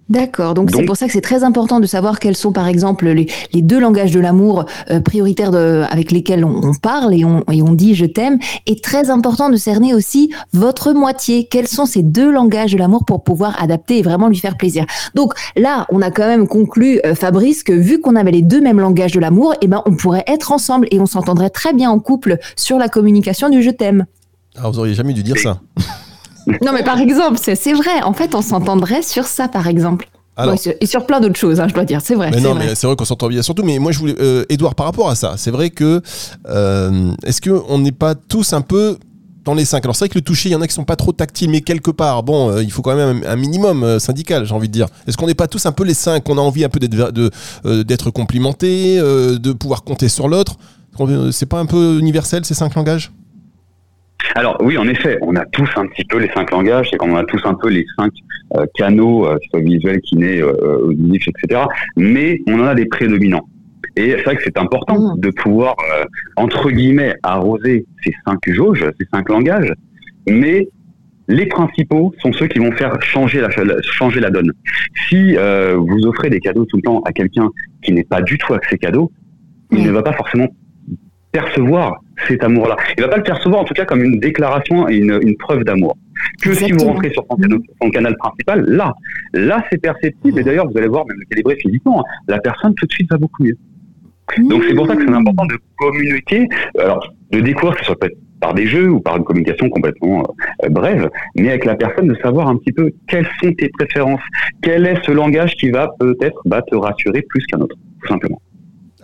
D'accord, 0.08 0.54
donc 0.54 0.70
c'est 0.74 0.84
pour 0.84 0.96
ça 0.96 1.06
que 1.06 1.12
c'est 1.12 1.20
très 1.20 1.44
important 1.44 1.80
de 1.80 1.86
savoir 1.86 2.18
quels 2.18 2.36
sont 2.36 2.50
par 2.50 2.66
exemple 2.66 3.06
les, 3.08 3.26
les 3.52 3.60
deux 3.60 3.78
langages 3.78 4.10
de 4.10 4.20
l'amour 4.20 4.64
euh, 4.90 5.00
prioritaires 5.00 5.50
de, 5.50 5.84
avec 5.90 6.10
lesquels 6.12 6.46
on, 6.46 6.62
on 6.62 6.72
parle 6.72 7.14
et 7.14 7.26
on, 7.26 7.44
et 7.52 7.60
on 7.60 7.74
dit 7.74 7.94
je 7.94 8.06
t'aime, 8.06 8.38
et 8.66 8.80
très 8.80 9.10
important 9.10 9.50
de 9.50 9.56
cerner 9.56 9.92
aussi 9.92 10.32
votre 10.54 10.92
moitié, 10.94 11.44
quels 11.44 11.68
sont 11.68 11.84
ces 11.84 12.02
deux 12.02 12.32
langages 12.32 12.72
de 12.72 12.78
l'amour 12.78 13.04
pour 13.04 13.22
pouvoir 13.22 13.62
adapter 13.62 13.98
et 13.98 14.02
vraiment 14.02 14.28
lui 14.28 14.38
faire 14.38 14.56
plaisir. 14.56 14.86
Donc 15.14 15.34
là, 15.56 15.86
on 15.90 16.00
a 16.00 16.10
quand 16.10 16.26
même 16.26 16.48
conclu, 16.48 17.00
euh, 17.04 17.14
Fabrice, 17.14 17.62
que 17.62 17.74
vu 17.74 18.00
qu'on 18.00 18.16
avait 18.16 18.32
les 18.32 18.42
deux 18.42 18.62
mêmes 18.62 18.80
langages 18.80 19.12
de 19.12 19.20
l'amour, 19.20 19.54
eh 19.60 19.66
ben 19.66 19.82
on 19.84 19.94
pourrait 19.94 20.24
être 20.26 20.52
ensemble 20.52 20.88
et 20.90 21.00
on 21.00 21.06
s'entendrait 21.06 21.50
très 21.50 21.74
bien 21.74 21.90
en 21.90 21.98
couple 21.98 22.38
sur 22.56 22.78
la 22.78 22.88
communication 22.88 23.50
du 23.50 23.62
je 23.62 23.70
t'aime. 23.70 24.06
Ah, 24.56 24.70
vous 24.70 24.78
auriez 24.78 24.94
jamais 24.94 25.12
dû 25.12 25.22
dire 25.22 25.36
ça. 25.38 25.60
Non 26.64 26.72
mais 26.72 26.82
par 26.82 26.98
exemple, 26.98 27.38
c'est 27.42 27.72
vrai, 27.72 28.02
en 28.02 28.12
fait 28.12 28.34
on 28.34 28.42
s'entendrait 28.42 29.02
sur 29.02 29.24
ça 29.24 29.48
par 29.48 29.66
exemple. 29.66 30.08
Alors, 30.36 30.52
Ouais, 30.52 30.58
sur- 30.58 30.72
et 30.80 30.86
sur 30.86 31.04
plein 31.04 31.18
d'autres 31.20 31.36
choses, 31.38 31.58
hein, 31.58 31.66
je 31.68 31.74
dois 31.74 31.84
dire, 31.84 32.00
c'est 32.00 32.14
vrai. 32.14 32.30
Mais 32.30 32.36
c'est 32.38 32.44
non, 32.44 32.54
vrai. 32.54 32.66
mais 32.66 32.74
c'est 32.76 32.86
vrai 32.86 32.94
qu'on 32.94 33.04
s'entend 33.04 33.26
bien. 33.26 33.42
Surtout, 33.42 33.64
mais 33.64 33.80
moi, 33.80 33.90
je 33.90 33.98
voulais, 33.98 34.14
euh, 34.20 34.44
Edouard, 34.48 34.76
par 34.76 34.86
rapport 34.86 35.10
à 35.10 35.16
ça, 35.16 35.34
c'est 35.36 35.50
vrai 35.50 35.70
que 35.70 36.00
euh, 36.48 37.10
est-ce 37.24 37.40
que 37.40 37.50
on 37.68 37.78
n'est 37.80 37.90
pas 37.90 38.14
tous 38.14 38.52
un 38.52 38.60
peu 38.60 38.98
dans 39.44 39.54
les 39.54 39.64
cinq? 39.64 39.84
Alors 39.84 39.96
c'est 39.96 40.04
vrai 40.04 40.10
que 40.10 40.14
le 40.18 40.22
toucher, 40.22 40.48
il 40.48 40.52
y 40.52 40.54
en 40.54 40.60
a 40.60 40.68
qui 40.68 40.74
sont 40.74 40.84
pas 40.84 40.94
trop 40.94 41.10
tactiles, 41.10 41.50
mais 41.50 41.60
quelque 41.60 41.90
part, 41.90 42.22
bon, 42.22 42.50
euh, 42.52 42.62
il 42.62 42.70
faut 42.70 42.82
quand 42.82 42.94
même 42.94 43.20
un, 43.26 43.32
un 43.32 43.34
minimum 43.36 43.82
euh, 43.82 43.98
syndical, 43.98 44.46
j'ai 44.46 44.54
envie 44.54 44.68
de 44.68 44.72
dire. 44.72 44.86
Est-ce 45.08 45.16
qu'on 45.16 45.26
n'est 45.26 45.34
pas 45.34 45.48
tous 45.48 45.66
un 45.66 45.72
peu 45.72 45.82
les 45.82 45.94
cinq? 45.94 46.28
On 46.28 46.38
a 46.38 46.40
envie 46.40 46.64
un 46.64 46.68
peu 46.68 46.78
d'être 46.78 47.26
euh, 47.66 48.10
complimenté, 48.14 48.98
de 48.98 49.52
pouvoir 49.52 49.82
compter 49.82 50.08
sur 50.08 50.28
l'autre. 50.28 50.54
C'est 51.32 51.46
pas 51.46 51.58
un 51.58 51.66
peu 51.66 51.98
universel 51.98 52.44
ces 52.44 52.54
cinq 52.54 52.76
langages? 52.76 53.10
Alors 54.34 54.56
oui, 54.60 54.76
en 54.78 54.86
effet, 54.88 55.18
on 55.22 55.34
a 55.36 55.44
tous 55.46 55.68
un 55.76 55.86
petit 55.86 56.04
peu 56.04 56.18
les 56.18 56.28
cinq 56.30 56.50
langages, 56.50 56.88
c'est 56.90 56.96
qu'on 56.96 57.16
a 57.16 57.24
tous 57.24 57.40
un 57.44 57.54
peu 57.54 57.68
les 57.68 57.84
cinq 57.98 58.12
euh, 58.56 58.66
canaux, 58.74 59.26
euh, 59.26 59.36
soient 59.50 59.60
visuels, 59.60 60.00
kinés, 60.00 60.40
euh, 60.40 60.86
auditifs, 60.88 61.28
etc. 61.28 61.62
Mais 61.96 62.40
on 62.46 62.60
en 62.60 62.64
a 62.66 62.74
des 62.74 62.86
prédominants. 62.86 63.48
Et 63.96 64.10
c'est 64.12 64.22
vrai 64.22 64.36
que 64.36 64.42
c'est 64.44 64.58
important 64.58 65.14
Mhm. 65.14 65.20
de 65.20 65.30
pouvoir, 65.30 65.74
euh, 65.92 66.04
entre 66.36 66.70
guillemets, 66.70 67.14
arroser 67.22 67.84
ces 68.04 68.12
cinq 68.26 68.38
jauges, 68.48 68.84
ces 69.00 69.06
cinq 69.12 69.28
langages. 69.28 69.72
Mais 70.28 70.68
les 71.28 71.46
principaux 71.46 72.14
sont 72.20 72.32
ceux 72.32 72.46
qui 72.46 72.58
vont 72.58 72.72
faire 72.72 73.00
changer 73.02 73.40
la, 73.40 73.48
changer 73.82 74.20
la 74.20 74.30
donne. 74.30 74.52
Si 75.08 75.36
euh, 75.36 75.76
vous 75.76 76.06
offrez 76.06 76.30
des 76.30 76.40
cadeaux 76.40 76.64
tout 76.64 76.76
le 76.76 76.82
temps 76.82 77.02
à 77.04 77.12
quelqu'un 77.12 77.50
qui 77.82 77.92
n'est 77.92 78.04
pas 78.04 78.22
du 78.22 78.38
tout 78.38 78.52
avec 78.52 78.64
ces 78.66 78.78
cadeaux, 78.78 79.10
il 79.72 79.82
ne 79.84 79.90
va 79.90 80.02
pas 80.02 80.12
forcément 80.14 80.48
percevoir 81.32 82.00
cet 82.26 82.42
amour-là. 82.42 82.76
Il 82.96 83.02
va 83.02 83.08
pas 83.08 83.16
le 83.16 83.22
percevoir 83.22 83.60
en 83.60 83.64
tout 83.64 83.74
cas 83.74 83.84
comme 83.84 84.02
une 84.02 84.18
déclaration 84.18 84.88
et 84.88 84.96
une, 84.96 85.18
une 85.22 85.36
preuve 85.36 85.64
d'amour. 85.64 85.96
Que 86.42 86.52
si 86.52 86.72
vous 86.72 86.84
rentrez 86.84 87.10
sur 87.10 87.24
son, 87.30 87.36
canal, 87.36 87.58
son 87.80 87.90
canal 87.90 88.16
principal, 88.16 88.64
là, 88.64 88.94
là 89.34 89.64
c'est 89.70 89.78
perceptible. 89.78 90.40
Et 90.40 90.42
d'ailleurs, 90.42 90.68
vous 90.68 90.76
allez 90.76 90.88
voir, 90.88 91.06
même 91.06 91.18
le 91.18 91.26
calibrer 91.26 91.56
physiquement, 91.56 92.00
hein, 92.00 92.10
la 92.28 92.38
personne 92.38 92.74
tout 92.74 92.86
de 92.86 92.92
suite 92.92 93.10
va 93.10 93.18
beaucoup 93.18 93.44
mieux. 93.44 93.56
Donc 94.36 94.62
c'est 94.68 94.74
pour 94.74 94.86
ça 94.86 94.94
que 94.94 95.02
c'est 95.06 95.14
important 95.14 95.46
de 95.46 95.58
communiquer, 95.78 96.48
alors 96.78 97.14
de 97.30 97.40
découvrir 97.40 97.74
que 97.74 97.80
ce 97.80 97.86
soit 97.86 97.98
peut-être 97.98 98.18
par 98.40 98.54
des 98.54 98.66
jeux 98.66 98.90
ou 98.90 99.00
par 99.00 99.16
une 99.16 99.24
communication 99.24 99.68
complètement 99.68 100.22
euh, 100.64 100.68
brève, 100.68 101.08
mais 101.36 101.48
avec 101.48 101.64
la 101.64 101.74
personne 101.74 102.08
de 102.08 102.14
savoir 102.16 102.48
un 102.48 102.56
petit 102.56 102.72
peu 102.72 102.92
quelles 103.08 103.28
sont 103.42 103.52
tes 103.52 103.68
préférences, 103.70 104.20
quel 104.62 104.86
est 104.86 105.04
ce 105.04 105.10
langage 105.10 105.54
qui 105.56 105.70
va 105.70 105.90
peut-être 105.98 106.40
bah, 106.44 106.62
te 106.62 106.76
rassurer 106.76 107.22
plus 107.22 107.44
qu'un 107.46 107.60
autre, 107.60 107.76
tout 108.02 108.08
simplement. 108.08 108.40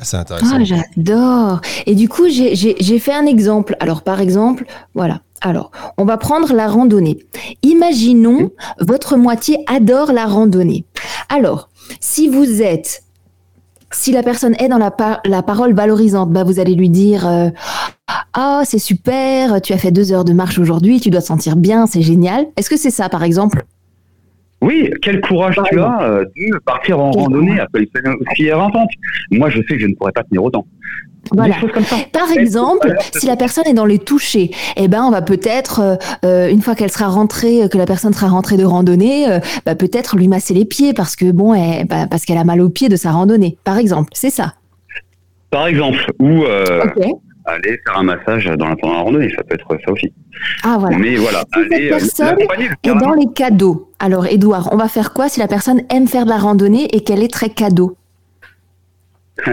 Ah, 0.05 0.07
C'est 0.07 0.17
intéressant. 0.17 0.57
Ah, 0.61 0.65
j'adore. 0.65 1.61
Et 1.87 1.95
du 1.95 2.09
coup, 2.09 2.25
j'ai 2.29 2.99
fait 2.99 3.13
un 3.13 3.27
exemple. 3.27 3.77
Alors, 3.81 4.03
par 4.03 4.21
exemple, 4.21 4.65
voilà. 4.95 5.21
Alors, 5.41 5.71
on 5.99 6.05
va 6.05 6.17
prendre 6.17 6.53
la 6.55 6.69
randonnée. 6.69 7.19
Imaginons, 7.63 8.51
votre 8.81 9.17
moitié 9.17 9.59
adore 9.67 10.13
la 10.13 10.25
randonnée. 10.27 10.85
Alors, 11.29 11.69
si 12.01 12.29
vous 12.29 12.63
êtes, 12.63 13.03
si 13.93 14.11
la 14.13 14.23
personne 14.23 14.55
est 14.59 14.69
dans 14.69 14.79
la, 14.79 14.91
par- 14.91 15.21
la 15.25 15.43
parole 15.43 15.75
valorisante, 15.75 16.31
bah 16.31 16.45
vous 16.45 16.61
allez 16.61 16.75
lui 16.75 16.89
dire 16.89 17.27
euh, 17.27 17.51
Ah, 18.33 18.63
c'est 18.65 18.79
super, 18.79 19.61
tu 19.61 19.73
as 19.75 19.79
fait 19.79 19.91
deux 19.91 20.13
heures 20.13 20.25
de 20.25 20.33
marche 20.33 20.59
aujourd'hui, 20.59 20.99
tu 21.01 21.11
dois 21.11 21.21
te 21.21 21.27
sentir 21.27 21.57
bien, 21.57 21.87
c'est 21.87 22.03
génial. 22.03 22.47
Est-ce 22.57 22.71
que 22.71 22.77
c'est 22.79 22.91
ça, 22.91 23.09
par 23.11 23.23
exemple? 23.23 23.65
Oui, 24.65 24.91
quel 25.03 25.21
courage 25.21 25.57
tu 25.71 25.79
as 25.81 26.03
euh, 26.03 26.25
de 26.25 26.59
partir 26.65 26.99
en 27.01 27.11
randonnée 27.11 27.61
après 27.61 27.81
une 27.81 28.15
aussi. 28.15 28.51
Moi, 29.31 29.51
je 29.51 29.59
sais 29.59 29.75
que 29.75 29.79
je 29.79 29.87
ne 29.87 29.95
pourrais 29.95 30.13
pas 30.13 30.23
tenir 30.25 30.43
autant. 30.43 30.67
Voilà. 31.33 31.55
Par 32.13 32.31
exemple, 32.33 32.95
si 33.15 33.27
la 33.27 33.37
personne 33.37 33.65
est 33.67 33.73
dans 33.75 33.87
les 33.87 33.99
touchés, 33.99 34.51
eh 34.77 34.89
ben 34.89 35.03
on 35.05 35.11
va 35.11 35.23
peut-être 35.23 35.81
euh, 35.81 35.97
euh, 36.25 36.51
une 36.51 36.61
fois 36.61 36.75
qu'elle 36.75 36.91
sera 36.91 37.07
rentrée, 37.09 37.67
que 37.71 37.79
la 37.79 37.87
personne 37.87 38.13
sera 38.13 38.29
rentrée 38.29 38.59
de 38.59 38.65
randonnée, 38.65 39.31
euh, 39.31 39.39
bah, 39.65 39.75
peut-être 39.75 40.17
lui 40.17 40.29
masser 40.29 40.53
les 40.53 40.67
pieds 40.67 40.93
parce 40.93 41.17
que 41.17 41.31
bon, 41.31 41.55
elle- 41.55 41.87
bah, 41.87 42.07
parce 42.11 42.25
qu'elle 42.27 42.37
a 42.37 42.45
mal 42.45 42.61
aux 42.61 42.69
pieds 42.69 42.91
de 42.91 42.97
sa 42.97 43.11
randonnée. 43.13 43.57
Par 43.65 43.79
exemple, 43.79 44.11
c'est 44.13 44.31
ça. 44.31 44.55
Par 45.51 45.67
exemple, 45.67 46.13
ou 46.19 46.45
euh. 46.45 46.83
Aller 47.47 47.79
faire 47.87 47.99
un 47.99 48.03
massage 48.03 48.47
dans 48.47 48.69
la, 48.69 48.77
pendant 48.77 48.95
la 48.95 49.01
randonnée, 49.01 49.31
ça 49.37 49.43
peut 49.45 49.55
être 49.55 49.69
ça 49.85 49.93
aussi. 49.93 50.13
Ah 50.63 50.77
voilà. 50.79 50.97
Mais 50.99 51.17
voilà, 51.17 51.41
Si 51.55 51.63
cette 51.63 51.73
aller 51.73 51.87
euh, 51.87 51.91
personne 51.91 52.37
carrément. 52.83 53.07
dans 53.07 53.13
les 53.15 53.33
cadeaux. 53.35 53.91
Alors, 53.99 54.27
Edouard, 54.27 54.69
on 54.73 54.77
va 54.77 54.89
faire 54.89 55.13
quoi 55.13 55.29
si 55.29 55.41
la 55.41 55.49
personne 55.49 55.83
aime 55.91 56.07
faire 56.09 56.25
de 56.25 56.31
la 56.31 56.39
randonnée 56.39 56.85
et 56.95 57.03
qu'elle 57.03 57.23
est 57.23 57.33
très 57.33 57.51
cadeau? 57.51 57.97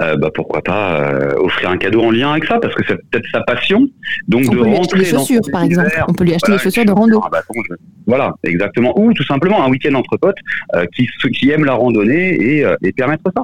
Euh, 0.00 0.16
bah, 0.16 0.30
pourquoi 0.34 0.62
pas 0.62 1.00
euh, 1.02 1.34
offrir 1.38 1.68
un 1.68 1.76
cadeau 1.76 2.00
en 2.00 2.10
lien 2.10 2.30
avec 2.30 2.44
ça, 2.46 2.58
parce 2.60 2.74
que 2.74 2.82
c'est 2.88 2.94
peut-être 3.10 3.26
sa 3.30 3.42
passion. 3.42 3.86
Donc 4.26 4.44
On 4.48 4.52
de 4.52 4.56
peut 4.58 4.64
lui 4.64 4.70
acheter 4.70 4.78
rentrer 4.78 4.98
des 5.00 5.10
dans 5.12 5.18
chaussures, 5.18 5.40
par 5.52 5.62
exemple. 5.64 5.90
On 6.08 6.14
peut 6.14 6.24
lui 6.24 6.30
acheter 6.32 6.46
voilà, 6.46 6.56
des 6.58 6.64
chaussures 6.64 6.84
de 6.86 6.92
rando. 6.92 7.22
un 7.22 7.28
bâton, 7.28 7.54
je- 7.68 7.74
Voilà, 8.06 8.32
exactement. 8.44 8.98
Ou 8.98 9.12
tout 9.12 9.24
simplement 9.24 9.62
un 9.64 9.68
week-end 9.68 9.92
entre 9.94 10.16
potes 10.16 10.36
euh, 10.76 10.86
qui, 10.94 11.06
qui 11.34 11.50
aiment 11.50 11.66
la 11.66 11.74
randonnée 11.74 12.28
et, 12.42 12.64
et 12.82 12.92
permettre 12.92 13.24
ça. 13.36 13.42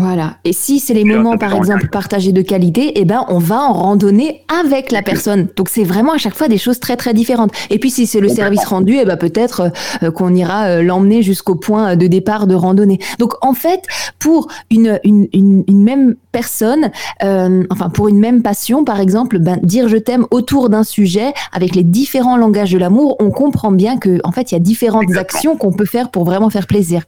Voilà. 0.00 0.36
Et 0.44 0.52
si 0.52 0.80
c'est 0.80 0.94
les 0.94 1.04
là, 1.04 1.16
moments, 1.16 1.38
par 1.38 1.54
exemple, 1.54 1.88
partagés 1.88 2.32
de 2.32 2.42
qualité, 2.42 2.92
eh 2.96 3.04
ben, 3.04 3.24
on 3.28 3.38
va 3.38 3.60
en 3.60 3.72
randonnée 3.72 4.42
avec 4.60 4.90
la 4.90 5.02
personne. 5.02 5.48
Donc, 5.56 5.68
c'est 5.68 5.84
vraiment 5.84 6.12
à 6.12 6.18
chaque 6.18 6.34
fois 6.34 6.48
des 6.48 6.58
choses 6.58 6.80
très, 6.80 6.96
très 6.96 7.14
différentes. 7.14 7.52
Et 7.70 7.78
puis, 7.78 7.90
si 7.90 8.06
c'est 8.06 8.20
le 8.20 8.28
service 8.28 8.64
rendu, 8.64 8.96
eh 9.00 9.04
ben, 9.04 9.16
peut-être 9.16 9.60
euh, 9.60 9.68
euh, 10.02 10.10
qu'on 10.10 10.34
ira 10.34 10.66
euh, 10.66 10.82
l'emmener 10.82 11.22
jusqu'au 11.22 11.54
point 11.54 11.96
de 11.96 12.06
départ 12.06 12.46
de 12.46 12.54
randonnée. 12.54 12.98
Donc, 13.18 13.34
en 13.42 13.54
fait, 13.54 13.82
pour 14.18 14.48
une, 14.70 14.98
une, 15.04 15.28
une, 15.32 15.64
une 15.68 15.82
même 15.82 16.16
personne, 16.32 16.90
euh, 17.22 17.64
enfin, 17.70 17.90
pour 17.90 18.08
une 18.08 18.18
même 18.18 18.42
passion, 18.42 18.84
par 18.84 19.00
exemple, 19.00 19.38
ben, 19.38 19.58
dire 19.62 19.88
je 19.88 19.96
t'aime 19.96 20.26
autour 20.30 20.68
d'un 20.70 20.84
sujet 20.84 21.32
avec 21.52 21.74
les 21.74 21.82
différents 21.82 22.36
langages 22.36 22.72
de 22.72 22.78
l'amour, 22.78 23.16
on 23.20 23.30
comprend 23.30 23.72
bien 23.72 23.98
que, 23.98 24.20
en 24.24 24.32
fait, 24.32 24.52
il 24.52 24.54
y 24.54 24.56
a 24.56 24.60
différentes 24.60 25.02
Exactement. 25.02 25.38
actions 25.38 25.56
qu'on 25.56 25.72
peut 25.72 25.84
faire 25.86 26.10
pour 26.10 26.24
vraiment 26.24 26.50
faire 26.50 26.66
plaisir. 26.66 27.02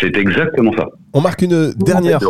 C'est 0.00 0.16
exactement 0.16 0.72
ça. 0.76 0.88
On 1.12 1.20
marque 1.20 1.42
une 1.42 1.72
dernière 1.74 2.20
De. 2.20 2.26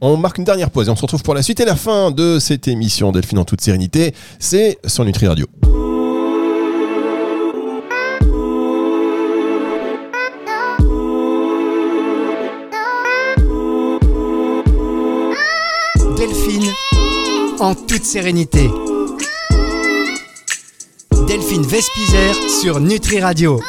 On 0.00 0.16
marque 0.16 0.38
une 0.38 0.44
dernière 0.44 0.70
pause 0.70 0.88
et 0.88 0.90
on 0.90 0.96
se 0.96 1.02
retrouve 1.02 1.22
pour 1.22 1.34
la 1.34 1.42
suite 1.42 1.60
et 1.60 1.64
la 1.64 1.76
fin 1.76 2.10
de 2.10 2.38
cette 2.38 2.68
émission 2.68 3.12
Delphine 3.12 3.38
en 3.38 3.44
toute 3.44 3.60
sérénité. 3.60 4.14
C'est 4.38 4.78
sur 4.86 5.04
Nutri 5.04 5.26
Radio. 5.26 5.46
Delphine 16.16 16.70
en 17.60 17.74
toute 17.74 18.04
sérénité. 18.04 18.68
Delphine 21.26 21.62
Vespizer 21.62 22.34
sur 22.60 22.80
Nutri 22.80 23.20
Radio. 23.20 23.60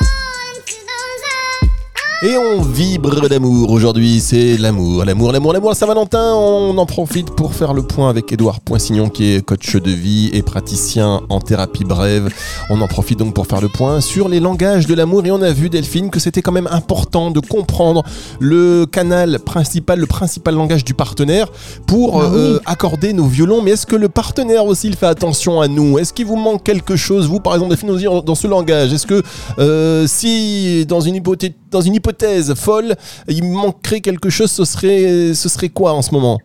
Et 2.25 2.37
on 2.37 2.61
vibre 2.61 3.27
d'amour 3.27 3.69
aujourd'hui, 3.69 4.21
c'est 4.21 4.55
l'amour, 4.55 5.03
l'amour, 5.03 5.33
l'amour, 5.33 5.51
l'amour, 5.51 5.69
la 5.71 5.75
Saint-Valentin. 5.75 6.33
On 6.35 6.77
en 6.77 6.85
profite 6.85 7.31
pour 7.31 7.53
faire 7.53 7.73
le 7.73 7.81
point 7.81 8.09
avec 8.09 8.31
Édouard 8.31 8.61
Poissignon 8.61 9.09
qui 9.09 9.33
est 9.33 9.45
coach 9.45 9.75
de 9.75 9.91
vie 9.91 10.29
et 10.31 10.41
praticien 10.41 11.19
en 11.27 11.41
thérapie 11.41 11.83
brève. 11.83 12.33
On 12.69 12.79
en 12.79 12.87
profite 12.87 13.19
donc 13.19 13.33
pour 13.33 13.45
faire 13.45 13.59
le 13.59 13.67
point 13.67 13.99
sur 13.99 14.29
les 14.29 14.39
langages 14.39 14.87
de 14.87 14.93
l'amour 14.93 15.25
et 15.25 15.31
on 15.31 15.41
a 15.41 15.51
vu 15.51 15.69
Delphine 15.69 16.09
que 16.11 16.21
c'était 16.21 16.41
quand 16.41 16.53
même 16.53 16.69
important 16.71 17.29
de 17.29 17.41
comprendre 17.41 18.03
le 18.39 18.85
canal 18.85 19.39
principal, 19.39 19.99
le 19.99 20.07
principal 20.07 20.55
langage 20.55 20.85
du 20.85 20.93
partenaire 20.93 21.47
pour 21.87 22.21
Ah 22.21 22.29
oui. 22.31 22.37
euh, 22.37 22.59
accorder 22.65 23.11
nos 23.11 23.25
violons. 23.25 23.61
Mais 23.61 23.71
est-ce 23.71 23.85
que 23.85 23.97
le 23.97 24.07
partenaire 24.07 24.65
aussi 24.65 24.87
il 24.87 24.95
fait 24.95 25.07
attention 25.07 25.59
à 25.59 25.67
nous? 25.67 25.99
Est-ce 25.99 26.13
qu'il 26.13 26.27
vous 26.27 26.37
manque 26.37 26.63
quelque 26.63 26.95
chose, 26.95 27.27
vous 27.27 27.41
par 27.41 27.53
exemple, 27.55 27.71
Delphine, 27.71 28.21
dans 28.23 28.35
ce 28.35 28.47
langage 28.47 28.93
Est-ce 28.93 29.07
que 29.07 29.21
euh, 29.59 30.07
si 30.07 30.85
dans 30.85 31.01
une 31.01 31.15
hypothèse, 31.15 31.51
dans 31.73 31.81
une 31.81 31.95
hypothèse 31.95 32.53
folle, 32.55 32.95
il 33.27 33.43
manquerait 33.43 33.99
quelque 34.01 34.29
chose, 34.29 34.51
ce 34.51 34.63
serait, 34.65 35.33
ce 35.33 35.49
serait 35.49 35.69
quoi 35.69 35.93
en 35.93 36.01
ce 36.01 36.11
moment? 36.11 36.39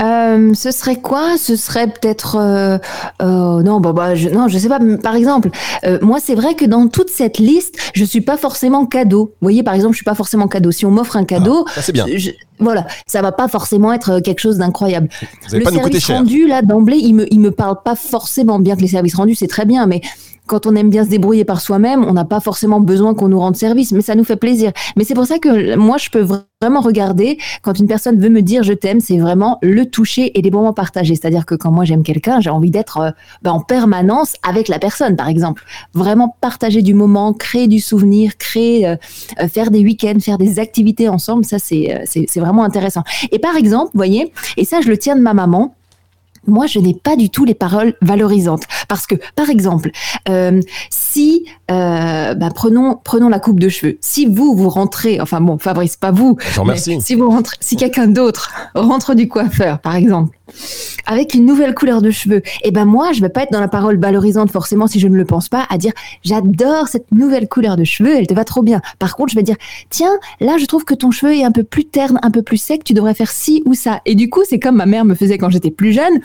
Euh, 0.00 0.54
ce 0.54 0.70
serait 0.70 0.96
quoi? 0.96 1.36
Ce 1.36 1.56
serait 1.56 1.86
peut-être 1.86 2.36
euh, 2.36 2.78
euh, 3.20 3.62
non, 3.62 3.80
bah, 3.80 3.92
bah, 3.92 4.14
je, 4.14 4.30
non, 4.30 4.48
je 4.48 4.56
sais 4.56 4.68
pas. 4.68 4.78
Par 5.02 5.14
exemple, 5.14 5.50
moi, 6.00 6.18
c'est 6.22 6.34
vrai 6.34 6.54
que 6.54 6.64
dans 6.64 6.88
toute 6.88 7.10
cette 7.10 7.36
liste, 7.36 7.76
je 7.94 8.04
suis 8.04 8.22
pas 8.22 8.38
forcément 8.38 8.86
cadeau. 8.86 9.34
Vous 9.40 9.44
voyez, 9.44 9.62
par 9.62 9.74
exemple, 9.74 9.92
je 9.92 9.98
suis 9.98 10.04
pas 10.04 10.14
forcément 10.14 10.48
cadeau. 10.48 10.70
Si 10.70 10.86
on 10.86 10.90
m'offre 10.90 11.16
un 11.16 11.24
cadeau, 11.24 11.66
Ah, 11.68 11.72
ça, 11.74 11.82
c'est 11.82 11.92
bien. 11.92 12.06
je- 12.14 12.30
voilà, 12.58 12.86
ça 13.06 13.20
va 13.20 13.30
pas 13.32 13.48
forcément 13.48 13.92
être 13.92 14.20
quelque 14.20 14.38
chose 14.40 14.56
d'incroyable. 14.56 15.08
Le 15.52 15.60
pas 15.60 15.70
nous 15.70 15.76
service 15.80 16.04
cher. 16.04 16.16
rendu, 16.16 16.46
là, 16.46 16.62
d'emblée, 16.62 16.96
il 16.96 17.14
me, 17.16 17.30
il 17.32 17.40
me 17.40 17.50
parle 17.50 17.76
pas 17.84 17.94
forcément 17.96 18.58
bien 18.58 18.76
que 18.76 18.80
les 18.82 18.88
services 18.88 19.16
rendus, 19.16 19.34
c'est 19.34 19.48
très 19.48 19.66
bien, 19.66 19.86
mais 19.86 20.00
quand 20.50 20.66
on 20.66 20.74
aime 20.74 20.90
bien 20.90 21.04
se 21.04 21.10
débrouiller 21.10 21.44
par 21.44 21.60
soi-même, 21.60 22.04
on 22.04 22.12
n'a 22.12 22.24
pas 22.24 22.40
forcément 22.40 22.80
besoin 22.80 23.14
qu'on 23.14 23.28
nous 23.28 23.38
rende 23.38 23.54
service, 23.54 23.92
mais 23.92 24.02
ça 24.02 24.16
nous 24.16 24.24
fait 24.24 24.34
plaisir. 24.34 24.72
Mais 24.96 25.04
c'est 25.04 25.14
pour 25.14 25.24
ça 25.24 25.38
que 25.38 25.76
moi, 25.76 25.96
je 25.96 26.10
peux 26.10 26.26
vraiment 26.60 26.80
regarder 26.80 27.38
quand 27.62 27.78
une 27.78 27.86
personne 27.86 28.18
veut 28.18 28.30
me 28.30 28.42
dire 28.42 28.64
je 28.64 28.72
t'aime, 28.72 28.98
c'est 28.98 29.18
vraiment 29.18 29.58
le 29.62 29.86
toucher 29.86 30.36
et 30.36 30.42
les 30.42 30.50
moments 30.50 30.72
partagés. 30.72 31.14
C'est-à-dire 31.14 31.46
que 31.46 31.54
quand 31.54 31.70
moi 31.70 31.84
j'aime 31.84 32.02
quelqu'un, 32.02 32.40
j'ai 32.40 32.50
envie 32.50 32.72
d'être 32.72 32.98
euh, 32.98 33.10
ben, 33.42 33.52
en 33.52 33.60
permanence 33.60 34.34
avec 34.42 34.66
la 34.66 34.80
personne, 34.80 35.14
par 35.14 35.28
exemple. 35.28 35.62
Vraiment 35.94 36.36
partager 36.40 36.82
du 36.82 36.94
moment, 36.94 37.32
créer 37.32 37.68
du 37.68 37.78
souvenir, 37.78 38.36
créer, 38.36 38.88
euh, 38.88 38.96
euh, 39.40 39.46
faire 39.46 39.70
des 39.70 39.84
week-ends, 39.84 40.18
faire 40.18 40.36
des 40.36 40.58
activités 40.58 41.08
ensemble, 41.08 41.44
ça 41.44 41.60
c'est 41.60 42.06
vraiment 42.34 42.64
intéressant. 42.64 43.04
Et 43.30 43.38
par 43.38 43.54
exemple, 43.54 43.92
vous 43.94 43.98
voyez, 43.98 44.32
et 44.56 44.64
ça 44.64 44.80
je 44.80 44.88
le 44.88 44.98
tiens 44.98 45.14
de 45.14 45.22
ma 45.22 45.32
maman, 45.32 45.76
moi, 46.46 46.66
je 46.66 46.78
n'ai 46.78 46.94
pas 46.94 47.16
du 47.16 47.30
tout 47.30 47.44
les 47.44 47.54
paroles 47.54 47.94
valorisantes. 48.02 48.62
Parce 48.88 49.06
que, 49.06 49.14
par 49.36 49.50
exemple, 49.50 49.90
euh, 50.28 50.60
si, 50.90 51.44
euh, 51.70 52.34
bah, 52.34 52.48
prenons, 52.54 52.98
prenons 53.02 53.28
la 53.28 53.38
coupe 53.38 53.60
de 53.60 53.68
cheveux. 53.68 53.98
Si 54.00 54.26
vous, 54.26 54.54
vous 54.54 54.68
rentrez, 54.68 55.20
enfin 55.20 55.40
bon, 55.40 55.58
Fabrice, 55.58 55.96
pas 55.96 56.10
vous, 56.10 56.36
Je 56.40 56.54
vous 56.54 56.62
remercie. 56.62 56.96
mais 56.96 57.00
si 57.00 57.14
vous 57.14 57.28
rentrez, 57.28 57.56
si 57.60 57.76
quelqu'un 57.76 58.06
d'autre 58.06 58.50
rentre 58.74 59.14
du 59.14 59.28
coiffeur, 59.28 59.78
par 59.80 59.94
exemple, 59.96 60.36
avec 61.06 61.34
une 61.34 61.46
nouvelle 61.46 61.74
couleur 61.74 62.02
de 62.02 62.10
cheveux, 62.10 62.42
et 62.62 62.70
ben 62.70 62.84
moi, 62.84 63.12
je 63.12 63.20
vais 63.20 63.28
pas 63.28 63.42
être 63.42 63.52
dans 63.52 63.60
la 63.60 63.68
parole 63.68 63.98
valorisante 63.98 64.50
forcément 64.50 64.86
si 64.86 65.00
je 65.00 65.08
ne 65.08 65.16
le 65.16 65.24
pense 65.24 65.48
pas, 65.48 65.66
à 65.70 65.78
dire 65.78 65.92
j'adore 66.24 66.88
cette 66.88 67.10
nouvelle 67.12 67.48
couleur 67.48 67.76
de 67.76 67.84
cheveux, 67.84 68.16
elle 68.16 68.26
te 68.26 68.34
va 68.34 68.44
trop 68.44 68.62
bien. 68.62 68.80
Par 68.98 69.16
contre, 69.16 69.30
je 69.30 69.36
vais 69.36 69.42
dire 69.42 69.56
tiens, 69.90 70.18
là, 70.40 70.56
je 70.58 70.64
trouve 70.66 70.84
que 70.84 70.94
ton 70.94 71.10
cheveu 71.10 71.34
est 71.34 71.44
un 71.44 71.52
peu 71.52 71.64
plus 71.64 71.84
terne, 71.84 72.18
un 72.22 72.30
peu 72.30 72.42
plus 72.42 72.56
sec, 72.58 72.84
tu 72.84 72.92
devrais 72.94 73.14
faire 73.14 73.30
ci 73.30 73.62
ou 73.66 73.74
ça. 73.74 74.00
Et 74.06 74.14
du 74.14 74.28
coup, 74.30 74.40
c'est 74.48 74.58
comme 74.58 74.76
ma 74.76 74.86
mère 74.86 75.04
me 75.04 75.14
faisait 75.14 75.38
quand 75.38 75.50
j'étais 75.50 75.70
plus 75.70 75.92
jeune. 75.92 76.20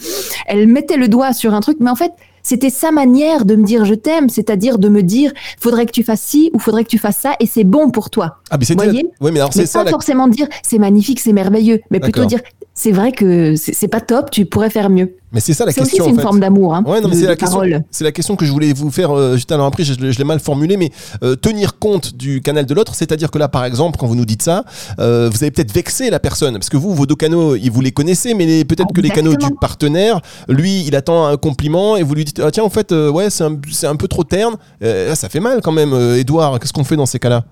Elle 0.48 0.68
mettait 0.68 0.98
le 0.98 1.08
doigt 1.08 1.34
sur 1.34 1.54
un 1.54 1.62
truc, 1.62 1.78
mais 1.80 1.90
en 1.90 1.96
fait, 1.96 2.12
c'était 2.44 2.70
sa 2.70 2.92
manière 2.92 3.44
de 3.44 3.56
me 3.56 3.64
dire 3.66 3.86
je 3.86 3.96
t'aime, 3.96 4.30
c'est-à-dire 4.30 4.78
de 4.78 4.88
me 4.88 5.02
dire 5.02 5.32
faudrait 5.60 5.88
que 5.88 5.92
tu 5.92 6.04
fasses 6.04 6.22
ci 6.22 6.52
ou 6.54 6.60
faudrait 6.60 6.84
que 6.84 6.90
tu 6.90 7.00
fasses 7.00 7.18
ça 7.18 7.36
et 7.40 7.48
c'est 7.48 7.64
bon 7.64 7.90
pour 7.90 8.12
toi. 8.12 8.38
Ah, 8.52 8.58
mais 8.60 8.66
c'était. 8.66 8.84
Voyez? 8.84 9.08
Oui, 9.20 9.32
mais 9.34 9.40
alors 9.40 9.50
Mais 9.56 9.62
c'est 9.64 9.66
ça. 9.68 9.80
pas 9.80 9.86
la- 9.86 9.92
forcément 9.92 10.28
dire 10.28 10.48
c'est 10.62 10.78
magnifique, 10.78 11.20
c'est 11.20 11.34
merveilleux, 11.34 11.82
mais 11.90 12.00
plutôt 12.00 12.26
dire 12.26 12.42
c'est 12.78 12.92
vrai 12.92 13.12
que 13.14 13.56
c'est 13.56 13.88
pas 13.88 14.02
top, 14.02 14.30
tu 14.30 14.46
pourrais 14.46 14.70
faire 14.70 14.90
mieux. 14.90 15.16
Mais 15.32 15.40
c'est 15.42 15.54
ça 15.54 15.66
la 15.66 15.74
question. 15.74 16.04
c'est 16.06 16.10
une 16.12 16.16
fait. 16.18 16.22
forme 16.22 16.40
d'amour. 16.40 16.76
Hein, 16.76 16.84
Ouais, 16.86 17.02
non, 17.02 17.08
mais 17.10 17.16
de- 17.16 17.20
c'est 17.20 17.26
la 17.26 17.36
la 18.08 18.12
question 18.12 18.36
que 18.36 18.46
je 18.46 18.52
voulais 18.52 18.72
vous 18.74 18.92
faire 18.92 19.12
euh, 19.12 19.36
juste 19.36 19.52
à 19.52 19.58
l'heure 19.58 19.66
après. 19.66 19.84
Je, 19.84 19.94
je 19.94 20.18
l'ai 20.18 20.24
mal 20.24 20.40
formulé, 20.40 20.78
mais 20.78 20.92
euh, 21.24 21.36
tenir 21.36 21.78
compte 21.80 22.16
du 22.16 22.42
canal 22.42 22.66
de 22.66 22.74
l'autre, 22.74 22.96
c'est-à-dire 22.96 23.32
que 23.32 23.38
là, 23.38 23.48
par 23.50 23.66
exemple, 23.66 23.98
quand 23.98 24.08
vous 24.08 24.16
nous 24.16 24.26
dites 24.26 24.42
ça, 24.44 24.64
euh, 25.00 25.30
vous 25.32 25.44
avez 25.44 25.52
peut-être 25.52 25.74
vexé 25.74 26.10
la 26.10 26.20
personne, 26.20 26.54
parce 26.54 26.70
que 26.70 26.78
vous, 26.78 26.94
vos 26.94 27.06
deux 27.06 27.16
canaux, 27.16 27.56
ils 27.56 27.70
vous 27.72 27.82
les 27.82 27.92
connaissez, 27.92 28.34
mais 28.34 28.64
peut-être 28.66 28.94
que 28.94 29.02
les 29.02 29.10
canaux 29.10 29.36
du 29.36 29.48
partenaire, 29.60 30.22
lui, 30.48 30.84
il 30.86 30.96
attend 30.96 31.26
un 31.28 31.38
compliment 31.38 31.98
et 31.98 32.04
vous 32.04 32.14
lui 32.14 32.24
dites, 32.26 32.40
ah 32.44 32.52
tiens, 32.52 32.64
en 32.64 32.70
fait, 32.70 32.92
euh, 32.92 33.10
ouais, 33.10 33.30
c'est 33.30 33.44
un, 33.46 33.58
un 33.84 33.96
peu 33.96 34.08
trop 34.08 34.24
terne. 34.26 34.56
Là, 34.82 35.16
ça 35.16 35.28
fait 35.30 35.40
mal 35.40 35.62
quand 35.62 35.72
même, 35.72 35.94
Edouard. 36.18 36.60
Qu'est-ce 36.60 36.74
qu'on 36.74 36.84
fait 36.84 36.98
dans 36.98 37.06
ces 37.06 37.20
cas-là? 37.20 37.44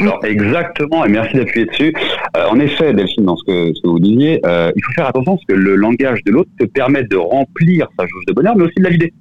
Alors, 0.00 0.24
exactement, 0.24 1.04
et 1.04 1.08
merci 1.08 1.36
d'appuyer 1.36 1.66
dessus. 1.66 1.94
Euh, 2.36 2.46
en 2.48 2.58
effet, 2.58 2.92
Delphine, 2.94 3.24
dans 3.24 3.36
ce 3.36 3.44
que, 3.44 3.74
ce 3.74 3.82
que 3.82 3.88
vous 3.88 4.00
disiez, 4.00 4.40
euh, 4.46 4.72
il 4.74 4.82
faut 4.84 4.92
faire 4.92 5.06
attention 5.06 5.36
parce 5.36 5.46
que 5.46 5.54
le 5.54 5.74
langage 5.76 6.22
de 6.24 6.32
l'autre 6.32 6.50
te 6.58 6.64
permet 6.64 7.04
de 7.04 7.16
remplir 7.16 7.86
sa 7.98 8.06
jauge 8.06 8.24
de 8.26 8.32
bonheur, 8.32 8.56
mais 8.56 8.64
aussi 8.64 8.78
de 8.78 8.84
la 8.84 8.90
vider. 8.90 9.12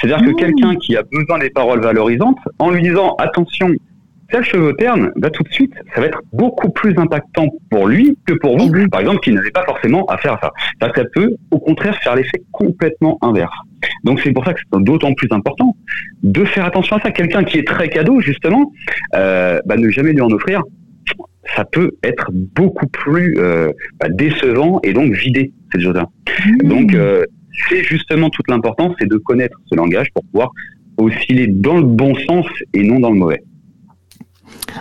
C'est-à-dire 0.00 0.24
que 0.24 0.32
Mmh. 0.32 0.36
quelqu'un 0.36 0.74
qui 0.76 0.96
a 0.96 1.02
besoin 1.02 1.38
des 1.38 1.50
paroles 1.50 1.80
valorisantes, 1.80 2.38
en 2.58 2.70
lui 2.70 2.82
disant 2.82 3.14
attention, 3.18 3.68
tes 4.32 4.42
cheveux 4.42 4.74
ternes, 4.74 5.12
bah, 5.16 5.30
tout 5.30 5.42
de 5.42 5.52
suite, 5.52 5.72
ça 5.94 6.00
va 6.00 6.06
être 6.06 6.20
beaucoup 6.32 6.70
plus 6.70 6.94
impactant 6.96 7.46
pour 7.70 7.86
lui 7.86 8.18
que 8.26 8.34
pour 8.34 8.58
vous, 8.58 8.68
oui. 8.70 8.88
par 8.88 9.00
exemple, 9.00 9.20
qui 9.20 9.32
n'avait 9.32 9.50
pas 9.50 9.64
forcément 9.64 10.04
à 10.06 10.16
faire 10.16 10.38
ça. 10.42 10.50
Que 10.80 11.00
ça 11.00 11.06
peut, 11.14 11.34
au 11.50 11.58
contraire, 11.58 11.96
faire 12.02 12.16
l'effet 12.16 12.42
complètement 12.50 13.18
inverse. 13.22 13.54
Donc 14.04 14.20
c'est 14.20 14.32
pour 14.32 14.44
ça 14.44 14.54
que 14.54 14.60
c'est 14.60 14.82
d'autant 14.82 15.12
plus 15.14 15.28
important 15.30 15.76
de 16.22 16.44
faire 16.44 16.64
attention 16.64 16.96
à 16.96 17.00
ça. 17.00 17.10
Quelqu'un 17.10 17.44
qui 17.44 17.58
est 17.58 17.66
très 17.66 17.88
cadeau, 17.88 18.20
justement, 18.20 18.72
euh, 19.14 19.60
bah, 19.66 19.76
ne 19.76 19.88
jamais 19.90 20.12
lui 20.12 20.20
en 20.20 20.30
offrir, 20.30 20.62
ça 21.56 21.64
peut 21.64 21.92
être 22.02 22.30
beaucoup 22.32 22.86
plus 22.86 23.36
euh, 23.38 23.70
bah, 24.00 24.08
décevant 24.08 24.80
et 24.82 24.92
donc 24.92 25.12
vider 25.12 25.52
cette 25.72 25.82
chose-là. 25.82 26.06
Mmh. 26.46 26.68
Donc 26.68 26.94
euh, 26.94 27.24
c'est 27.68 27.82
justement 27.82 28.30
toute 28.30 28.48
l'importance, 28.48 28.94
c'est 28.98 29.08
de 29.08 29.16
connaître 29.16 29.58
ce 29.66 29.74
langage 29.74 30.06
pour 30.14 30.24
pouvoir 30.24 30.52
osciller 30.96 31.48
dans 31.48 31.76
le 31.76 31.84
bon 31.84 32.14
sens 32.14 32.46
et 32.72 32.82
non 32.82 33.00
dans 33.00 33.10
le 33.10 33.16
mauvais. 33.16 33.42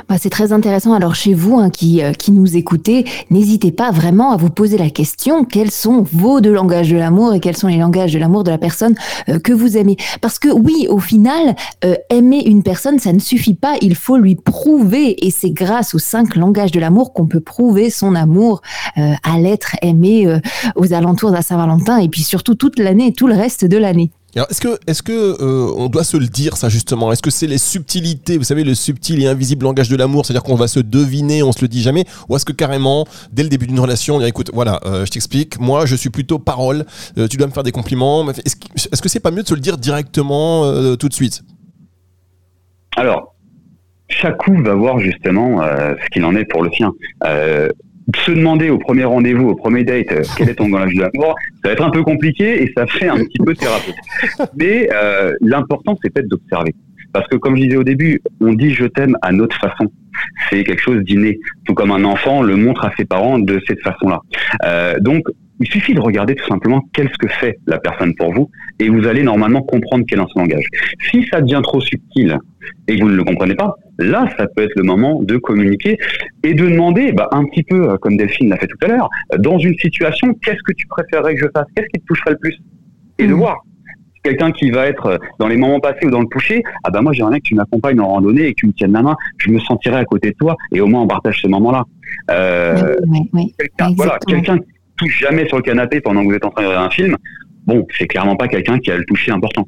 Bah, 0.08 0.16
c'est 0.20 0.30
très 0.30 0.52
intéressant. 0.52 0.94
Alors 0.94 1.16
chez 1.16 1.34
vous 1.34 1.58
hein, 1.60 1.70
qui, 1.70 2.04
euh, 2.04 2.14
qui 2.14 2.32
nous 2.32 2.56
écoutez, 2.58 3.06
n'hésitez 3.30 3.72
pas 3.72 3.92
vraiment 3.92 4.32
à 4.32 4.38
vous 4.38 4.50
poser 4.50 4.78
la 4.78 4.90
question 4.90 5.46
quels 5.46 5.72
sont 5.72 6.04
vos 6.12 6.42
deux 6.42 6.54
langages 6.54 6.90
de 6.90 6.98
l'amour 6.98 7.34
et 7.34 7.40
quels 7.40 7.58
sont 7.58 7.68
les 7.68 7.78
langages 7.78 8.14
de 8.14 8.20
l'amour 8.20 8.44
de 8.44 8.52
la 8.52 8.58
personne 8.58 8.96
euh, 9.30 9.40
que 9.40 9.54
vous 9.54 9.78
aimez? 9.78 9.98
Parce 10.22 10.40
que 10.40 10.50
oui, 10.50 10.88
au 10.90 11.00
final, 11.00 11.56
euh, 11.86 11.96
aimer 12.10 12.44
une 12.46 12.64
personne, 12.64 13.00
ça 13.00 13.14
ne 13.14 13.20
suffit 13.20 13.56
pas. 13.56 13.76
Il 13.82 13.96
faut 13.96 14.18
lui 14.18 14.36
prouver. 14.36 15.26
Et 15.26 15.32
c'est 15.32 15.52
grâce 15.52 15.94
aux 15.94 16.00
cinq 16.00 16.36
langages 16.36 16.72
de 16.72 16.80
l'amour 16.80 17.14
qu'on 17.14 17.28
peut 17.28 17.40
prouver 17.40 17.90
son 17.90 18.16
amour 18.16 18.62
à 18.96 19.40
l'être 19.40 19.76
aimé 19.82 20.40
aux 20.76 20.94
alentours 20.94 21.32
de 21.32 21.42
Saint-Valentin 21.42 21.98
et 21.98 22.10
puis 22.10 22.24
surtout 22.24 22.56
toute 22.56 22.80
l'année 22.80 23.08
et 23.08 23.14
tout 23.14 23.28
le 23.28 23.36
reste 23.36 23.66
de 23.66 23.78
l'année. 23.78 24.12
Est-ce 24.34 25.02
que, 25.04 25.12
euh, 25.44 25.74
on 25.76 25.88
doit 25.90 26.04
se 26.06 26.16
le 26.16 26.28
dire 26.28 26.56
ça 26.56 26.70
justement? 26.70 27.12
Est-ce 27.12 27.22
que 27.22 27.30
c'est 27.32 27.48
les 27.48 27.58
subtilités, 27.58 28.38
vous 28.38 28.46
savez, 28.46 28.64
le 28.64 28.76
subtil 28.76 29.22
et 29.22 29.28
invisible 29.28 29.66
langage 29.66 29.90
de 29.90 29.98
l'amour, 29.98 30.26
c'est-à-dire 30.26 30.44
qu'on 30.44 30.56
va 30.56 30.68
se 30.70 30.80
deviner, 30.80 31.44
on 31.44 31.52
se 31.52 31.62
le 31.62 31.68
dit 31.68 31.82
jamais, 31.82 32.06
ou 32.30 32.36
est-ce 32.38 32.46
que 32.46 32.54
carrément, 32.54 33.06
dès 33.34 33.44
le 33.44 33.50
début 33.50 33.68
d'une 33.68 33.80
relation, 33.80 34.16
on 34.16 34.20
dit 34.20 34.26
écoute, 34.26 34.50
voilà, 34.54 34.80
euh, 34.86 35.06
je 35.06 35.12
t'explique, 35.12 35.60
moi, 35.60 35.86
je 35.86 35.96
suis 35.98 36.10
plutôt 36.10 36.40
parole, 36.40 36.86
euh, 37.18 37.28
tu 37.28 37.36
dois 37.36 37.48
me 37.48 37.52
faire 37.52 37.64
des 37.64 37.74
compliments. 37.74 38.30
Est-ce, 38.30 38.56
que- 38.56 38.68
est-ce 38.92 39.02
que 39.02 39.10
c'est 39.10 39.20
pas 39.20 39.32
mieux 39.32 39.44
de 39.44 39.48
se 39.48 39.54
le 39.54 39.60
dire 39.60 39.78
directement 39.78 40.64
tout 40.96 41.10
de 41.10 41.14
suite? 41.14 41.44
Alors, 42.96 43.36
chaque 44.08 44.38
couple 44.38 44.64
va 44.64 44.76
voir 44.76 45.00
justement 45.00 45.62
ce 45.62 46.10
qu'il 46.12 46.24
en 46.24 46.36
est 46.36 46.46
pour 46.46 46.64
le 46.64 46.70
sien. 46.72 46.92
Se 48.16 48.32
demander 48.32 48.70
au 48.70 48.78
premier 48.78 49.04
rendez-vous, 49.04 49.50
au 49.50 49.56
premier 49.56 49.84
date, 49.84 50.12
euh, 50.12 50.24
quel 50.38 50.50
est 50.50 50.56
ton 50.56 50.68
langage 50.68 50.96
de 50.96 51.02
l'amour, 51.02 51.36
ça 51.64 51.70
va 51.70 51.74
être 51.74 51.84
un 51.84 51.92
peu 51.92 52.04
compliqué 52.04 52.64
et 52.64 52.72
ça 52.76 52.88
fait 52.88 53.08
un 53.08 53.18
petit 53.18 53.38
peu 53.46 53.54
thérapeute. 53.54 53.96
Mais 54.56 54.90
euh, 54.94 55.34
l'important, 55.42 55.98
c'est 56.02 56.12
peut-être 56.12 56.28
d'observer. 56.28 56.74
Parce 57.14 57.28
que 57.28 57.36
comme 57.36 57.56
je 57.58 57.64
disais 57.64 57.78
au 57.78 57.84
début, 57.84 58.22
on 58.40 58.54
dit 58.54 58.74
je 58.74 58.86
t'aime 58.86 59.18
à 59.22 59.32
notre 59.32 59.56
façon. 59.58 59.92
C'est 60.50 60.64
quelque 60.64 60.82
chose 60.82 61.04
d'inné. 61.04 61.40
Tout 61.66 61.74
comme 61.74 61.92
un 61.92 62.04
enfant 62.04 62.42
le 62.42 62.56
montre 62.56 62.86
à 62.86 62.92
ses 62.98 63.06
parents 63.06 63.40
de 63.40 63.62
cette 63.68 63.82
façon-là. 63.82 64.20
Euh, 64.66 65.00
donc, 65.00 65.24
il 65.62 65.68
suffit 65.68 65.94
de 65.94 66.02
regarder 66.02 66.34
tout 66.36 66.48
simplement 66.48 66.82
qu'est-ce 66.94 67.16
que 67.20 67.28
fait 67.28 67.58
la 67.68 67.78
personne 67.78 68.14
pour 68.16 68.34
vous 68.34 68.50
et 68.80 68.90
vous 68.90 69.08
allez 69.08 69.22
normalement 69.24 69.62
comprendre 69.62 70.04
quel 70.08 70.20
est 70.20 70.24
son 70.34 70.40
langage. 70.40 70.66
Si 71.12 71.26
ça 71.32 71.40
devient 71.40 71.62
trop 71.64 71.80
subtil 71.80 72.38
et 72.88 72.98
que 72.98 73.02
vous 73.04 73.10
ne 73.10 73.16
le 73.16 73.24
comprenez 73.24 73.54
pas, 73.56 73.76
là, 74.00 74.28
ça 74.38 74.48
peut 74.48 74.64
être 74.64 74.76
le 74.76 74.84
moment 74.84 75.22
de 75.22 75.38
communiquer 75.38 75.98
et 76.44 76.54
de 76.56 76.68
demander, 76.68 77.12
bah, 77.12 77.30
un 77.32 77.46
petit 77.46 77.64
peu 77.64 77.92
euh, 77.92 77.98
comme 77.98 78.18
Delphine 78.18 78.50
l'a 78.50 78.58
fait 78.58 78.68
tout 78.68 78.78
à 78.84 78.88
l'heure, 78.88 79.08
euh, 79.34 79.38
dans 79.38 79.60
une 79.60 79.78
situation, 79.78 80.34
qu'est-ce 80.44 80.64
que 80.66 80.74
tu 80.74 80.88
préférerais 80.88 81.36
que 81.36 81.42
je 81.42 81.48
fasse? 81.56 81.66
Qu'est-ce 81.76 81.88
qui 81.94 82.00
te 82.02 82.06
toucherait 82.06 82.32
le 82.32 82.38
plus? 82.38 82.58
Et 83.20 83.28
de 83.28 83.34
Mhm. 83.34 83.40
voir. 83.40 83.58
Quelqu'un 84.24 84.52
qui 84.52 84.70
va 84.70 84.86
être 84.86 85.06
euh, 85.08 85.18
dans 85.40 85.48
les 85.48 85.58
moments 85.58 85.80
passés 85.80 86.06
ou 86.06 86.12
dans 86.12 86.22
le 86.22 86.28
toucher, 86.28 86.62
ah 86.84 86.92
bah 86.92 87.02
moi 87.02 87.12
j'aimerais 87.12 87.40
que 87.40 87.46
tu 87.46 87.56
m'accompagnes 87.56 88.00
en 88.00 88.08
randonnée 88.08 88.48
et 88.48 88.54
que 88.54 88.60
tu 88.62 88.68
me 88.68 88.72
tiennes 88.74 88.92
la 88.94 89.02
main, 89.02 89.16
je 89.40 89.50
me 89.50 89.60
sentirais 89.60 89.98
à 89.98 90.06
côté 90.06 90.30
de 90.30 90.36
toi 90.36 90.56
et 90.72 90.80
au 90.80 90.86
moins 90.88 91.02
on 91.02 91.08
partage 91.08 91.42
ce 91.42 91.48
moment-là. 91.48 91.84
Euh, 92.30 92.96
Oui, 93.08 93.20
oui, 93.24 93.30
oui. 93.34 93.56
quelqu'un, 93.58 93.94
voilà. 93.96 94.20
Touche 95.02 95.20
jamais 95.20 95.48
sur 95.48 95.58
le 95.58 95.64
canapé 95.64 96.00
pendant 96.02 96.22
que 96.24 96.28
vous 96.30 96.36
êtes 96.36 96.46
en 96.46 96.50
train 96.52 96.64
de 96.64 96.68
regarder 96.68 96.88
un 96.88 96.92
film, 96.92 97.18
bon, 97.66 97.86
c'est 97.98 98.08
clairement 98.08 98.36
pas 98.36 98.48
quelqu'un 98.48 98.80
qui 98.80 98.92
a 98.92 98.98
le 98.98 99.06
toucher 99.06 99.32
important. 99.32 99.68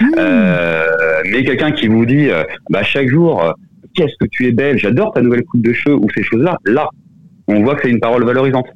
Mmh. 0.00 0.04
Euh, 0.18 0.86
mais 1.30 1.42
quelqu'un 1.44 1.72
qui 1.72 1.86
vous 1.88 2.04
dit, 2.06 2.28
euh, 2.28 2.44
bah, 2.70 2.82
chaque 2.82 3.08
jour, 3.08 3.42
euh, 3.42 3.50
qu'est-ce 3.94 4.14
que 4.20 4.26
tu 4.30 4.46
es 4.48 4.52
belle, 4.52 4.78
j'adore 4.78 5.12
ta 5.12 5.20
nouvelle 5.22 5.44
coupe 5.44 5.62
de 5.62 5.72
cheveux 5.72 5.96
ou 5.96 6.06
ces 6.14 6.22
choses-là, 6.22 6.56
là, 6.66 6.88
on 7.48 7.62
voit 7.62 7.74
que 7.76 7.82
c'est 7.84 7.90
une 7.90 8.00
parole 8.00 8.24
valorisante. 8.24 8.66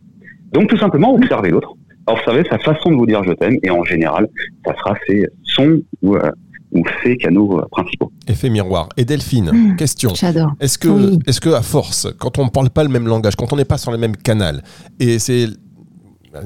Donc 0.53 0.69
tout 0.69 0.79
simplement, 0.79 1.15
observez 1.15 1.51
l'autre, 1.51 1.73
observez 2.07 2.43
sa 2.51 2.59
façon 2.59 2.91
de 2.91 2.97
vous 2.97 3.07
dire 3.07 3.23
je 3.25 3.33
t'aime, 3.33 3.57
et 3.63 3.71
en 3.71 3.85
général, 3.85 4.29
ça 4.67 4.75
sera 4.77 4.95
ses 5.07 5.27
sons 5.43 5.81
ou, 6.03 6.17
euh, 6.17 6.31
ou 6.73 6.83
ses 7.03 7.17
canaux 7.17 7.59
euh, 7.61 7.65
principaux. 7.71 8.11
Effet 8.27 8.49
miroir. 8.51 8.89
Et 8.97 9.05
Delphine, 9.05 9.51
Mm. 9.53 9.77
question. 9.77 10.11
J'adore. 10.15 10.53
Est-ce 10.61 10.79
que, 10.79 10.89
Oui. 10.89 11.19
est-ce 11.27 11.41
que 11.41 11.51
à 11.51 11.63
force, 11.63 12.09
quand 12.19 12.39
on 12.39 12.45
ne 12.45 12.51
parle 12.51 12.71
pas 12.71 12.83
le 12.83 12.89
même 12.89 13.07
langage, 13.07 13.37
quand 13.37 13.53
on 13.53 13.57
n'est 13.57 13.65
pas 13.65 13.79
sur 13.79 13.93
le 13.93 13.99
même 13.99 14.17
canal, 14.17 14.63
et 15.01 15.19
c'est, 15.19 15.47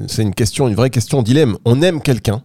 c'est 0.07 0.21
une 0.23 0.33
question, 0.35 0.67
une 0.67 0.75
vraie 0.75 0.89
question, 0.89 1.21
dilemme. 1.21 1.57
On 1.65 1.81
aime 1.81 2.01
quelqu'un. 2.01 2.41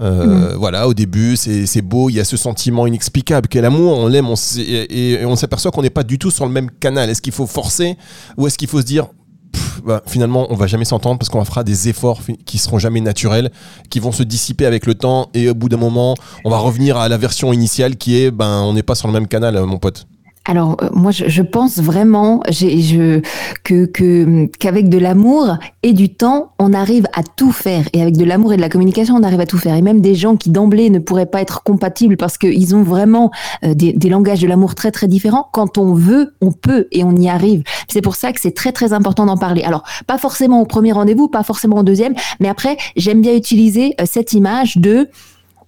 euh, 0.00 0.54
Voilà, 0.56 0.88
au 0.88 0.94
début, 0.94 1.36
c'est, 1.36 1.82
beau, 1.82 2.08
il 2.10 2.14
y 2.16 2.20
a 2.20 2.24
ce 2.24 2.36
sentiment 2.36 2.86
inexplicable 2.86 3.48
qu'est 3.48 3.60
l'amour, 3.60 3.96
on 3.98 4.06
l'aime, 4.08 4.26
et, 4.56 4.60
et- 4.62 5.12
et 5.20 5.24
on 5.26 5.36
s'aperçoit 5.36 5.70
qu'on 5.70 5.82
n'est 5.82 5.90
pas 5.90 6.02
du 6.04 6.18
tout 6.18 6.30
sur 6.30 6.46
le 6.46 6.52
même 6.52 6.70
canal. 6.70 7.10
Est-ce 7.10 7.20
qu'il 7.22 7.32
faut 7.32 7.46
forcer 7.46 7.96
ou 8.36 8.46
est-ce 8.46 8.56
qu'il 8.56 8.68
faut 8.68 8.80
se 8.80 8.86
dire, 8.86 9.08
pff, 9.52 9.82
bah, 9.84 10.02
finalement, 10.06 10.46
on 10.50 10.56
va 10.56 10.66
jamais 10.66 10.86
s'entendre 10.86 11.18
parce 11.18 11.28
qu'on 11.28 11.44
fera 11.44 11.62
des 11.64 11.88
efforts 11.88 12.20
qui 12.46 12.56
seront 12.58 12.78
jamais 12.78 13.00
naturels, 13.02 13.50
qui 13.90 14.00
vont 14.00 14.12
se 14.12 14.22
dissiper 14.22 14.64
avec 14.64 14.86
le 14.86 14.94
temps 14.94 15.28
et 15.34 15.50
au 15.50 15.54
bout 15.54 15.68
d'un 15.68 15.76
moment, 15.76 16.14
on 16.44 16.50
va 16.50 16.58
revenir 16.58 16.96
à 16.96 17.08
la 17.10 17.18
version 17.18 17.52
initiale 17.52 17.96
qui 17.96 18.16
est, 18.20 18.30
ben, 18.30 18.62
on 18.62 18.72
n'est 18.72 18.82
pas 18.82 18.94
sur 18.94 19.08
le 19.08 19.12
même 19.12 19.28
canal, 19.28 19.60
mon 19.66 19.78
pote. 19.78 20.06
Alors 20.50 20.76
euh, 20.82 20.88
moi 20.92 21.12
je, 21.12 21.42
pense 21.42 21.78
vraiment 21.78 22.40
je, 22.50 23.20
que 23.62 24.46
qu'avec 24.58 24.88
de 24.88 24.98
l'amour 24.98 25.56
et 25.84 25.92
du 25.92 26.12
temps 26.12 26.54
on 26.58 26.72
arrive 26.72 27.06
à 27.12 27.22
tout 27.22 27.52
faire. 27.52 27.84
Et 27.92 28.02
avec 28.02 28.16
de 28.16 28.24
l'amour 28.24 28.52
et 28.52 28.56
de 28.56 28.60
la 28.60 28.68
communication 28.68 29.14
on 29.14 29.22
arrive 29.22 29.38
à 29.38 29.46
tout 29.46 29.58
faire. 29.58 29.76
Et 29.76 29.82
même 29.82 30.00
des 30.00 30.16
gens 30.16 30.34
qui 30.34 30.50
d'emblée 30.50 30.90
ne 30.90 30.98
pourraient 30.98 31.26
pas 31.26 31.40
être 31.40 31.62
compatibles 31.62 32.16
parce 32.16 32.36
qu'ils 32.36 32.74
ont 32.74 32.82
vraiment 32.82 33.30
euh, 33.64 33.74
des, 33.74 33.92
des, 33.92 34.08
langages 34.08 34.40
de 34.40 34.48
l'amour 34.48 34.74
très 34.74 34.90
très 34.90 35.06
différents. 35.06 35.48
Quand 35.52 35.78
on 35.78 35.94
veut 35.94 36.34
on 36.40 36.50
peut 36.50 36.88
et 36.90 37.04
on 37.04 37.14
y 37.14 37.28
arrive. 37.28 37.62
C'est 37.86 38.02
pour 38.02 38.16
ça 38.16 38.32
que 38.32 38.40
c'est 38.40 38.54
très 38.54 38.72
très 38.72 38.92
important 38.92 39.26
d'en 39.26 39.36
parler. 39.36 39.62
Alors 39.62 39.84
pas 40.08 40.18
forcément 40.18 40.60
au 40.60 40.66
premier 40.66 40.90
rendez-vous 40.90 41.28
pas 41.28 41.44
forcément 41.44 41.76
au 41.76 41.84
deuxième 41.84 42.14
mais 42.40 42.48
après 42.48 42.76
j'aime 42.96 43.20
bien 43.20 43.36
utiliser 43.36 43.94
euh, 44.00 44.04
cette 44.04 44.32
image 44.32 44.78
de 44.78 45.08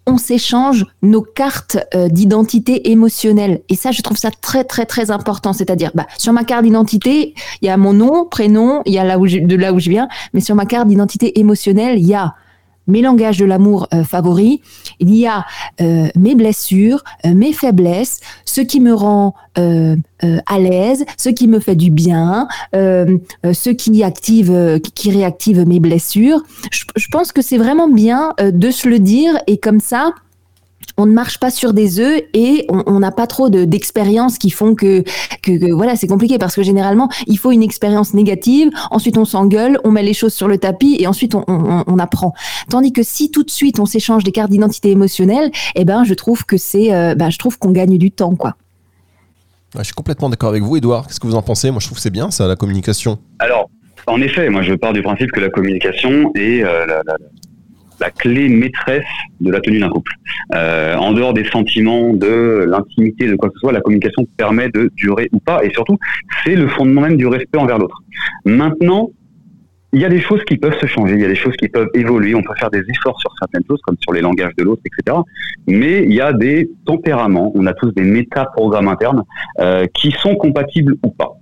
on 0.07 0.19
s'échange 0.19 0.85
nos 1.03 1.23
cartes 1.23 1.79
euh, 1.95 2.09
d'identité 2.09 2.91
émotionnelle. 2.91 3.63
Et 3.69 3.77
ça, 3.77 3.93
je 3.93 4.03
trouve 4.03 4.17
ça 4.17 4.31
très, 4.31 4.65
très, 4.65 4.87
très 4.87 5.11
important. 5.11 5.53
C'est-à-dire, 5.53 5.91
bah, 5.95 6.07
sur 6.19 6.33
ma 6.33 6.45
carte 6.45 6.65
d'identité, 6.65 7.35
il 7.61 7.67
y 7.67 7.71
a 7.71 7.77
mon 7.77 7.93
nom, 7.93 8.25
prénom, 8.25 8.83
il 8.85 8.93
y 8.93 8.99
a 8.99 9.17
de 9.17 9.57
là 9.57 9.73
où 9.73 9.79
je 9.79 9.91
viens, 9.91 10.09
mais 10.35 10.41
sur 10.41 10.55
ma 10.55 10.67
carte 10.67 10.89
d'identité 10.89 11.39
émotionnelle, 11.39 11.99
il 11.99 12.07
y 12.07 12.15
a 12.15 12.35
mes 12.87 13.03
langages 13.03 13.39
de 13.39 13.45
l'amour 13.45 13.89
euh, 13.95 14.05
favoris, 14.05 14.59
il 15.01 15.15
y 15.15 15.27
a 15.27 15.45
euh, 15.81 16.09
mes 16.17 16.35
blessures, 16.35 17.03
euh, 17.25 17.35
mes 17.35 17.53
faiblesses, 17.53 18.21
ce 18.45 18.61
qui 18.61 18.81
me 18.81 18.95
rend 18.95 19.35
à 19.55 20.59
l'aise, 20.59 21.05
ce 21.19 21.29
qui 21.29 21.47
me 21.47 21.61
fait 21.61 21.77
du 21.77 21.91
bien, 21.91 22.49
ce 22.73 23.69
qui 23.69 24.03
active, 24.03 24.81
qui 24.95 25.11
réactive 25.11 25.69
mes 25.69 25.79
blessures. 25.79 26.43
je 26.71 27.07
pense 27.13 27.33
que 27.33 27.43
c'est 27.43 27.59
vraiment 27.59 27.87
bien 27.87 28.33
de 28.41 28.71
se 28.71 28.89
le 28.89 28.99
dire 28.99 29.39
et 29.47 29.59
comme 29.59 29.81
ça, 29.81 30.15
on 30.97 31.07
ne 31.07 31.13
marche 31.13 31.39
pas 31.39 31.51
sur 31.51 31.73
des 31.73 32.01
œufs 32.01 32.23
et 32.35 32.67
on 32.69 33.01
n'a 33.01 33.11
pas 33.11 33.27
trop 33.27 33.49
d'expériences 33.49 34.39
qui 34.39 34.51
font 34.51 34.75
que, 34.75 35.03
que, 35.43 35.73
voilà, 35.73 35.97
c'est 35.97 36.07
compliqué 36.07 36.39
parce 36.39 36.55
que 36.55 36.63
généralement, 36.63 37.09
il 37.27 37.39
faut 37.39 37.51
une 37.51 37.63
expérience 37.63 38.15
négative, 38.15 38.71
ensuite 38.91 39.17
on 39.17 39.25
s'engueule, 39.25 39.79
on 39.85 39.91
met 39.91 40.03
les 40.03 40.15
choses 40.15 40.35
sur 40.35 40.49
le 40.49 40.59
tapis 40.59 40.97
et 40.99 41.07
ensuite 41.07 41.35
on, 41.35 41.45
on, 41.49 41.99
apprend. 41.99 42.35
Tandis 42.69 42.93
que 42.93 43.03
si 43.03 43.31
tout 43.31 43.43
de 43.43 43.51
suite 43.51 43.79
on 43.79 43.87
s'échange 43.87 44.25
des 44.25 44.33
cartes 44.33 44.51
d'identité 44.51 44.91
émotionnelle, 44.91 45.51
eh 45.75 45.85
ben, 45.85 46.05
je 46.05 46.15
trouve 46.15 46.45
que 46.45 46.57
c'est, 46.57 46.93
euh, 46.93 47.15
ben, 47.15 47.31
je 47.31 47.39
trouve 47.39 47.59
qu'on 47.59 47.71
gagne 47.71 47.99
du 47.99 48.11
temps, 48.11 48.35
quoi. 48.35 48.57
je 49.77 49.83
suis 49.83 49.95
complètement 49.95 50.29
d'accord 50.29 50.51
avec 50.51 50.63
vous, 50.63 50.77
Edouard. 50.77 51.07
Qu'est-ce 51.07 51.21
que 51.21 51.27
vous 51.27 51.35
en 51.35 51.43
pensez? 51.43 51.71
Moi, 51.71 51.81
je 51.81 51.87
trouve 51.87 51.99
que 51.99 52.03
c'est 52.03 52.11
bien, 52.11 52.31
ça, 52.31 52.47
la 52.47 52.57
communication. 52.57 53.19
Alors, 53.39 53.71
en 54.07 54.21
effet, 54.21 54.49
moi, 54.49 54.63
je 54.63 54.75
pars 54.75 54.93
du 54.93 55.03
principe 55.03 55.31
que 55.31 55.41
la 55.41 55.51
communication 55.51 56.33
est 56.35 56.65
euh, 56.65 56.87
la, 56.87 57.03
la 57.07 57.15
clé 58.11 58.49
maîtresse 58.49 59.05
de 59.41 59.51
la 59.51 59.61
tenue 59.61 59.81
d'un 59.81 59.89
couple. 59.89 60.13
Euh, 60.55 60.97
en 60.97 61.13
dehors 61.13 61.33
des 61.33 61.45
sentiments, 61.45 62.13
de 62.13 62.67
l'intimité, 62.69 63.27
de 63.29 63.37
quoi 63.37 63.49
que 63.49 63.55
ce 63.55 63.61
soit, 63.61 63.73
la 63.73 63.81
communication 63.81 64.27
permet 64.37 64.69
de 64.69 64.91
durer 64.97 65.29
ou 65.33 65.39
pas, 65.39 65.65
et 65.65 65.71
surtout, 65.71 65.99
c'est 66.45 66.57
le 66.57 66.69
fondement 66.69 67.03
même 67.03 67.17
du 67.17 67.27
respect 67.27 67.59
envers 67.59 67.79
l'autre. 67.79 68.03
Maintenant, 68.45 69.11
il 69.95 70.01
y 70.01 70.05
a 70.07 70.09
des 70.09 70.21
choses 70.21 70.43
qui 70.45 70.57
peuvent 70.57 70.79
se 70.81 70.87
changer, 70.87 71.15
il 71.15 71.21
y 71.21 71.25
a 71.25 71.29
des 71.29 71.35
choses 71.35 71.55
qui 71.57 71.69
peuvent 71.69 71.91
évoluer, 71.93 72.35
on 72.35 72.43
peut 72.43 72.55
faire 72.59 72.71
des 72.71 72.81
efforts 72.89 73.21
sur 73.21 73.31
certaines 73.39 73.63
choses, 73.69 73.81
comme 73.83 73.97
sur 74.01 74.13
les 74.13 74.23
langages 74.23 74.55
de 74.57 74.65
l'autre, 74.65 74.81
etc. 74.87 75.19
Mais 75.67 76.05
il 76.05 76.15
y 76.15 76.21
a 76.21 76.33
des 76.33 76.71
tempéraments, 76.87 77.53
on 77.55 77.67
a 77.67 77.75
tous 77.75 77.93
des 77.93 78.03
méta-programmes 78.03 78.89
internes 78.89 79.23
euh, 79.61 79.87
qui 79.95 80.11
sont 80.13 80.35
compatibles 80.37 80.95
ou 81.05 81.11
pas. 81.11 81.33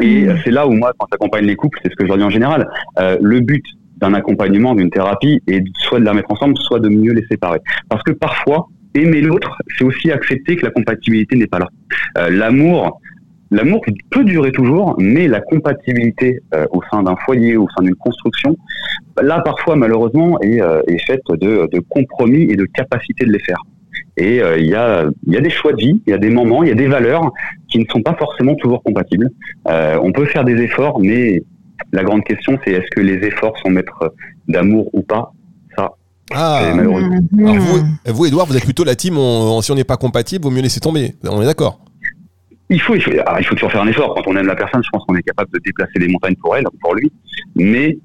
Et 0.00 0.26
mmh. 0.26 0.38
c'est 0.44 0.52
là 0.52 0.68
où 0.68 0.72
moi, 0.72 0.92
quand 0.96 1.06
j'accompagne 1.10 1.44
les 1.44 1.56
couples, 1.56 1.80
c'est 1.82 1.90
ce 1.90 1.96
que 1.96 2.04
je 2.04 2.08
leur 2.08 2.18
dis 2.18 2.22
en 2.22 2.30
général, 2.30 2.68
euh, 3.00 3.16
le 3.20 3.40
but, 3.40 3.64
d'un 4.00 4.14
accompagnement, 4.14 4.74
d'une 4.74 4.90
thérapie, 4.90 5.40
et 5.46 5.62
soit 5.74 6.00
de 6.00 6.04
la 6.04 6.14
mettre 6.14 6.30
ensemble, 6.30 6.56
soit 6.56 6.80
de 6.80 6.88
mieux 6.88 7.12
les 7.12 7.24
séparer. 7.26 7.60
Parce 7.88 8.02
que 8.02 8.12
parfois, 8.12 8.68
aimer 8.94 9.20
l'autre, 9.20 9.56
c'est 9.76 9.84
aussi 9.84 10.10
accepter 10.10 10.56
que 10.56 10.64
la 10.64 10.70
compatibilité 10.70 11.36
n'est 11.36 11.46
pas 11.46 11.58
là. 11.58 11.68
Euh, 12.18 12.30
l'amour, 12.30 13.00
l'amour 13.50 13.84
peut 14.10 14.24
durer 14.24 14.52
toujours, 14.52 14.94
mais 14.98 15.28
la 15.28 15.40
compatibilité 15.40 16.40
euh, 16.54 16.66
au 16.70 16.80
sein 16.90 17.02
d'un 17.02 17.16
foyer, 17.24 17.56
au 17.56 17.66
sein 17.76 17.84
d'une 17.84 17.94
construction, 17.96 18.56
là 19.20 19.40
parfois 19.44 19.76
malheureusement 19.76 20.40
est, 20.40 20.60
euh, 20.60 20.80
est 20.86 21.04
faite 21.06 21.22
de, 21.28 21.68
de, 21.72 21.80
compromis 21.80 22.42
et 22.42 22.56
de 22.56 22.64
capacité 22.64 23.24
de 23.24 23.32
les 23.32 23.40
faire. 23.40 23.62
Et 24.16 24.40
il 24.58 24.66
y, 24.66 24.74
a, 24.74 25.06
y 25.28 25.36
a 25.36 25.40
des 25.40 25.50
choix 25.50 25.70
de 25.72 25.76
vie, 25.76 26.02
il 26.04 26.10
y 26.10 26.12
a 26.12 26.18
des 26.18 26.30
moments, 26.30 26.64
il 26.64 26.68
y 26.68 26.72
a 26.72 26.74
des 26.74 26.88
valeurs 26.88 27.30
qui 27.68 27.78
ne 27.78 27.84
sont 27.84 28.02
pas 28.02 28.14
forcément 28.14 28.56
toujours 28.56 28.82
compatibles. 28.82 29.30
on 29.64 30.10
peut 30.10 30.24
faire 30.24 30.44
des 30.44 30.60
efforts, 30.60 30.98
mais 31.00 31.40
la 31.92 32.04
grande 32.04 32.24
question, 32.24 32.58
c'est 32.64 32.72
est-ce 32.72 32.90
que 32.94 33.00
les 33.00 33.26
efforts 33.26 33.56
sont 33.58 33.70
maîtres 33.70 34.14
d'amour 34.46 34.88
ou 34.92 35.02
pas? 35.02 35.32
Ça, 35.76 35.92
ah. 36.32 36.72
malheureusement. 36.74 37.20
vous, 37.32 37.80
vous, 38.06 38.26
Edouard, 38.26 38.46
vous 38.46 38.56
êtes 38.56 38.64
plutôt 38.64 38.84
la 38.84 38.94
team, 38.94 39.14
si 39.62 39.72
on 39.72 39.74
n'est 39.74 39.84
pas 39.84 39.96
compatible, 39.96 40.44
vaut 40.44 40.50
mieux 40.50 40.62
laisser 40.62 40.80
tomber. 40.80 41.14
On 41.24 41.42
est 41.42 41.46
d'accord? 41.46 41.80
Il 42.70 42.80
faut, 42.80 42.94
il 42.94 43.02
faut, 43.02 43.10
ah, 43.26 43.36
il 43.38 43.46
faut 43.46 43.54
toujours 43.54 43.72
faire 43.72 43.82
un 43.82 43.88
effort. 43.88 44.14
Quand 44.14 44.30
on 44.30 44.36
aime 44.36 44.46
la 44.46 44.56
personne, 44.56 44.82
je 44.84 44.90
pense 44.90 45.04
qu'on 45.06 45.14
est 45.16 45.22
capable 45.22 45.50
de 45.52 45.58
déplacer 45.64 45.98
les 45.98 46.08
montagnes 46.08 46.36
pour 46.36 46.54
elle, 46.54 46.64
pour 46.82 46.94
lui. 46.94 47.10
Mais 47.54 47.96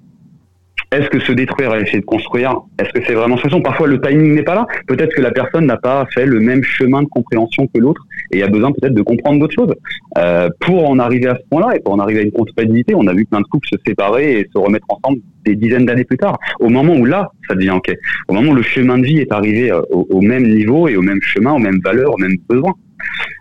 est-ce 0.94 1.10
que 1.10 1.20
se 1.20 1.32
détruire 1.32 1.74
et 1.76 1.82
essayer 1.82 2.00
de 2.00 2.06
construire, 2.06 2.56
est-ce 2.80 2.92
que 2.92 3.04
c'est 3.06 3.14
vraiment 3.14 3.38
façon 3.38 3.62
Parfois, 3.62 3.88
le 3.88 4.00
timing 4.00 4.36
n'est 4.36 4.44
pas 4.44 4.54
là. 4.54 4.68
Peut-être 4.88 5.14
que 5.16 5.22
la 5.22 5.32
personne 5.32 5.66
n'a 5.66 5.78
pas 5.78 6.06
fait 6.14 6.26
le 6.26 6.40
même 6.40 6.64
chemin 6.64 7.02
de 7.02 7.08
compréhension 7.08 7.68
que 7.68 7.80
l'autre 7.80 8.02
et 8.32 8.44
a 8.44 8.48
besoin 8.48 8.72
peut-être 8.72 8.94
de 8.94 9.02
comprendre 9.02 9.40
d'autres 9.40 9.56
choses. 9.56 9.74
Euh, 10.20 10.50
pour 10.60 10.88
en 10.88 11.00
arriver 11.00 11.28
à 11.28 11.36
ce 11.36 11.42
point-là 11.50 11.76
et 11.76 11.80
pour 11.80 11.94
en 11.94 12.00
arriver 12.00 12.20
à 12.20 12.24
une 12.24 12.32
compatibilité, 12.32 12.94
on 12.94 13.08
a 13.08 13.14
vu 13.14 13.26
plein 13.26 13.42
de 13.42 13.46
couples 13.46 13.68
se 13.68 13.78
séparer 13.86 14.40
et 14.40 14.50
se 14.54 14.60
remettre 14.60 14.86
ensemble 14.90 15.20
des 15.46 15.56
dizaines 15.56 15.86
d'années 15.86 16.04
plus 16.04 16.18
tard. 16.18 16.38
Au 16.60 16.70
moment 16.70 16.94
où 16.94 17.06
là, 17.06 17.32
ça 17.48 17.56
devient 17.56 17.72
OK. 17.72 17.92
Au 18.28 18.34
moment 18.34 18.52
où 18.52 18.56
le 18.56 18.62
chemin 18.62 19.00
de 19.00 19.06
vie 19.06 19.20
est 19.20 19.32
arrivé 19.32 19.72
euh, 19.72 19.82
au, 19.90 20.22
même 20.22 20.44
niveau 20.44 20.88
et 20.88 20.96
au 20.96 21.02
même 21.02 21.22
chemin, 21.22 21.54
aux 21.54 21.60
mêmes 21.60 21.80
valeurs, 21.84 22.14
aux 22.14 22.20
mêmes 22.20 22.38
besoins. 22.48 22.74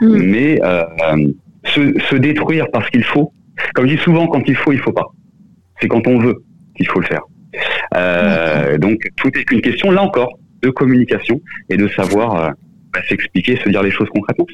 Mm. 0.00 0.22
Mais 0.22 0.60
euh, 0.64 0.84
se, 1.64 1.98
se 2.00 2.16
détruire 2.16 2.66
parce 2.72 2.88
qu'il 2.88 3.04
faut, 3.04 3.32
comme 3.74 3.86
je 3.86 3.96
dis 3.96 4.02
souvent, 4.02 4.26
quand 4.26 4.42
il 4.46 4.56
faut, 4.56 4.72
il 4.72 4.78
faut 4.78 4.92
pas. 4.92 5.06
C'est 5.80 5.88
quand 5.88 6.06
on 6.06 6.18
veut 6.18 6.42
qu'il 6.76 6.88
faut 6.88 7.00
le 7.00 7.06
faire. 7.06 7.22
Euh, 7.94 8.78
donc 8.78 8.98
tout 9.16 9.30
est 9.34 9.44
qu'une 9.44 9.60
question, 9.60 9.90
là 9.90 10.02
encore, 10.02 10.38
de 10.62 10.70
communication 10.70 11.40
et 11.68 11.76
de 11.76 11.88
savoir 11.88 12.36
euh, 12.36 12.50
bah, 12.92 13.00
s'expliquer, 13.08 13.56
se 13.56 13.68
dire 13.68 13.82
les 13.82 13.90
choses 13.90 14.08
concrètement. 14.14 14.46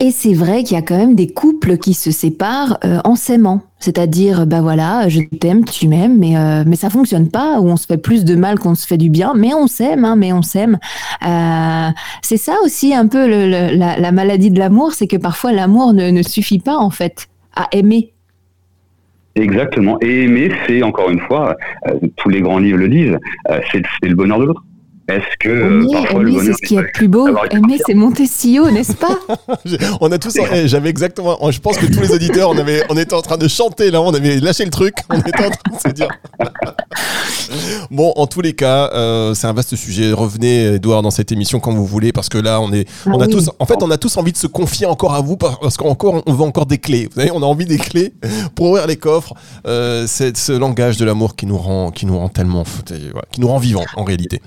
Et 0.00 0.12
c'est 0.12 0.32
vrai 0.32 0.62
qu'il 0.62 0.76
y 0.76 0.78
a 0.78 0.82
quand 0.82 0.96
même 0.96 1.16
des 1.16 1.26
couples 1.26 1.76
qui 1.76 1.92
se 1.92 2.12
séparent 2.12 2.78
euh, 2.84 3.00
en 3.02 3.16
s'aimant. 3.16 3.62
C'est-à-dire, 3.80 4.46
bah 4.46 4.60
voilà, 4.60 5.08
je 5.08 5.20
t'aime, 5.40 5.64
tu 5.64 5.88
m'aimes, 5.88 6.16
mais, 6.18 6.36
euh, 6.36 6.62
mais 6.64 6.76
ça 6.76 6.88
fonctionne 6.88 7.30
pas, 7.30 7.58
ou 7.58 7.68
on 7.68 7.76
se 7.76 7.86
fait 7.86 7.98
plus 7.98 8.24
de 8.24 8.36
mal 8.36 8.60
qu'on 8.60 8.76
se 8.76 8.86
fait 8.86 8.96
du 8.96 9.10
bien, 9.10 9.34
mais 9.34 9.54
on 9.54 9.66
s'aime, 9.66 10.04
hein, 10.04 10.14
mais 10.14 10.32
on 10.32 10.42
s'aime. 10.42 10.78
C'est 12.22 12.36
ça 12.36 12.54
aussi 12.64 12.94
un 12.94 13.08
peu 13.08 13.26
la, 13.26 13.98
la, 13.98 14.12
maladie 14.12 14.52
de 14.52 14.58
l'amour, 14.60 14.92
c'est 14.92 15.08
que 15.08 15.16
parfois 15.16 15.52
l'amour 15.52 15.92
ne 15.92 16.22
suffit 16.22 16.60
pas 16.60 16.76
en 16.76 16.90
fait 16.90 17.26
à 17.56 17.66
aimer. 17.72 18.12
Exactement. 19.38 19.98
Et 20.00 20.24
aimer, 20.24 20.50
c'est 20.66 20.82
encore 20.82 21.10
une 21.10 21.20
fois, 21.20 21.56
euh, 21.86 21.94
tous 22.16 22.28
les 22.28 22.40
grands 22.40 22.58
livres 22.58 22.78
le 22.78 22.88
disent, 22.88 23.18
euh, 23.50 23.60
c'est 23.70 24.08
le 24.08 24.14
bonheur 24.14 24.38
de 24.38 24.46
l'autre. 24.46 24.64
Est-ce 25.08 25.38
que 25.40 25.48
euh, 25.48 26.10
aimer, 26.10 26.38
c'est 26.44 26.52
ce 26.52 26.68
qui 26.68 26.76
est 26.76 26.92
plus 26.92 27.08
beau. 27.08 27.26
Aimer, 27.50 27.78
c'est 27.86 27.94
monter 27.94 28.26
si 28.26 28.60
haut, 28.60 28.70
n'est-ce 28.70 28.92
pas 28.92 29.18
On 30.02 30.12
a 30.12 30.18
tous. 30.18 30.36
Eh, 30.36 30.68
j'avais 30.68 30.90
exactement. 30.90 31.38
Je 31.50 31.58
pense 31.60 31.78
que 31.78 31.86
tous 31.86 32.00
les 32.00 32.12
auditeurs, 32.12 32.50
on 32.50 32.58
avait, 32.58 32.82
on 32.90 32.96
était 32.98 33.14
en 33.14 33.22
train 33.22 33.38
de 33.38 33.48
chanter 33.48 33.90
là. 33.90 34.02
On 34.02 34.12
avait 34.12 34.38
lâché 34.38 34.66
le 34.66 34.70
truc. 34.70 34.96
On 35.08 35.18
était 35.18 35.46
en 35.46 35.50
train 35.50 35.76
de 35.76 35.88
se 35.88 35.94
dire. 35.94 36.08
bon, 37.90 38.12
en 38.16 38.26
tous 38.26 38.42
les 38.42 38.52
cas, 38.52 38.90
euh, 38.92 39.32
c'est 39.32 39.46
un 39.46 39.54
vaste 39.54 39.76
sujet. 39.76 40.12
Revenez, 40.12 40.74
Edouard, 40.74 41.00
dans 41.00 41.10
cette 41.10 41.32
émission 41.32 41.58
quand 41.58 41.72
vous 41.72 41.86
voulez, 41.86 42.12
parce 42.12 42.28
que 42.28 42.36
là, 42.36 42.60
on 42.60 42.70
est, 42.74 42.86
on 43.06 43.18
a 43.18 43.24
ah 43.24 43.28
tous. 43.28 43.50
En 43.58 43.64
fait, 43.64 43.82
on 43.82 43.90
a 43.90 43.96
tous 43.96 44.14
envie 44.18 44.32
de 44.32 44.36
se 44.36 44.46
confier 44.46 44.84
encore 44.84 45.14
à 45.14 45.22
vous, 45.22 45.38
parce 45.38 45.78
qu'encore, 45.78 46.22
on 46.26 46.32
veut 46.34 46.44
encore 46.44 46.66
des 46.66 46.78
clés. 46.78 47.08
Vous 47.10 47.18
savez, 47.18 47.30
on 47.32 47.42
a 47.42 47.46
envie 47.46 47.64
des 47.64 47.78
clés 47.78 48.12
pour 48.54 48.66
ouvrir 48.66 48.86
les 48.86 48.96
coffres. 48.96 49.32
Euh, 49.66 50.04
c'est 50.06 50.36
ce 50.36 50.52
langage 50.52 50.98
de 50.98 51.06
l'amour 51.06 51.34
qui 51.34 51.46
nous 51.46 51.56
rend, 51.56 51.92
qui 51.92 52.04
nous 52.04 52.18
rend 52.18 52.28
tellement, 52.28 52.64
qui 53.32 53.40
nous 53.40 53.48
rend 53.48 53.58
vivants 53.58 53.86
en 53.96 54.04
réalité 54.04 54.42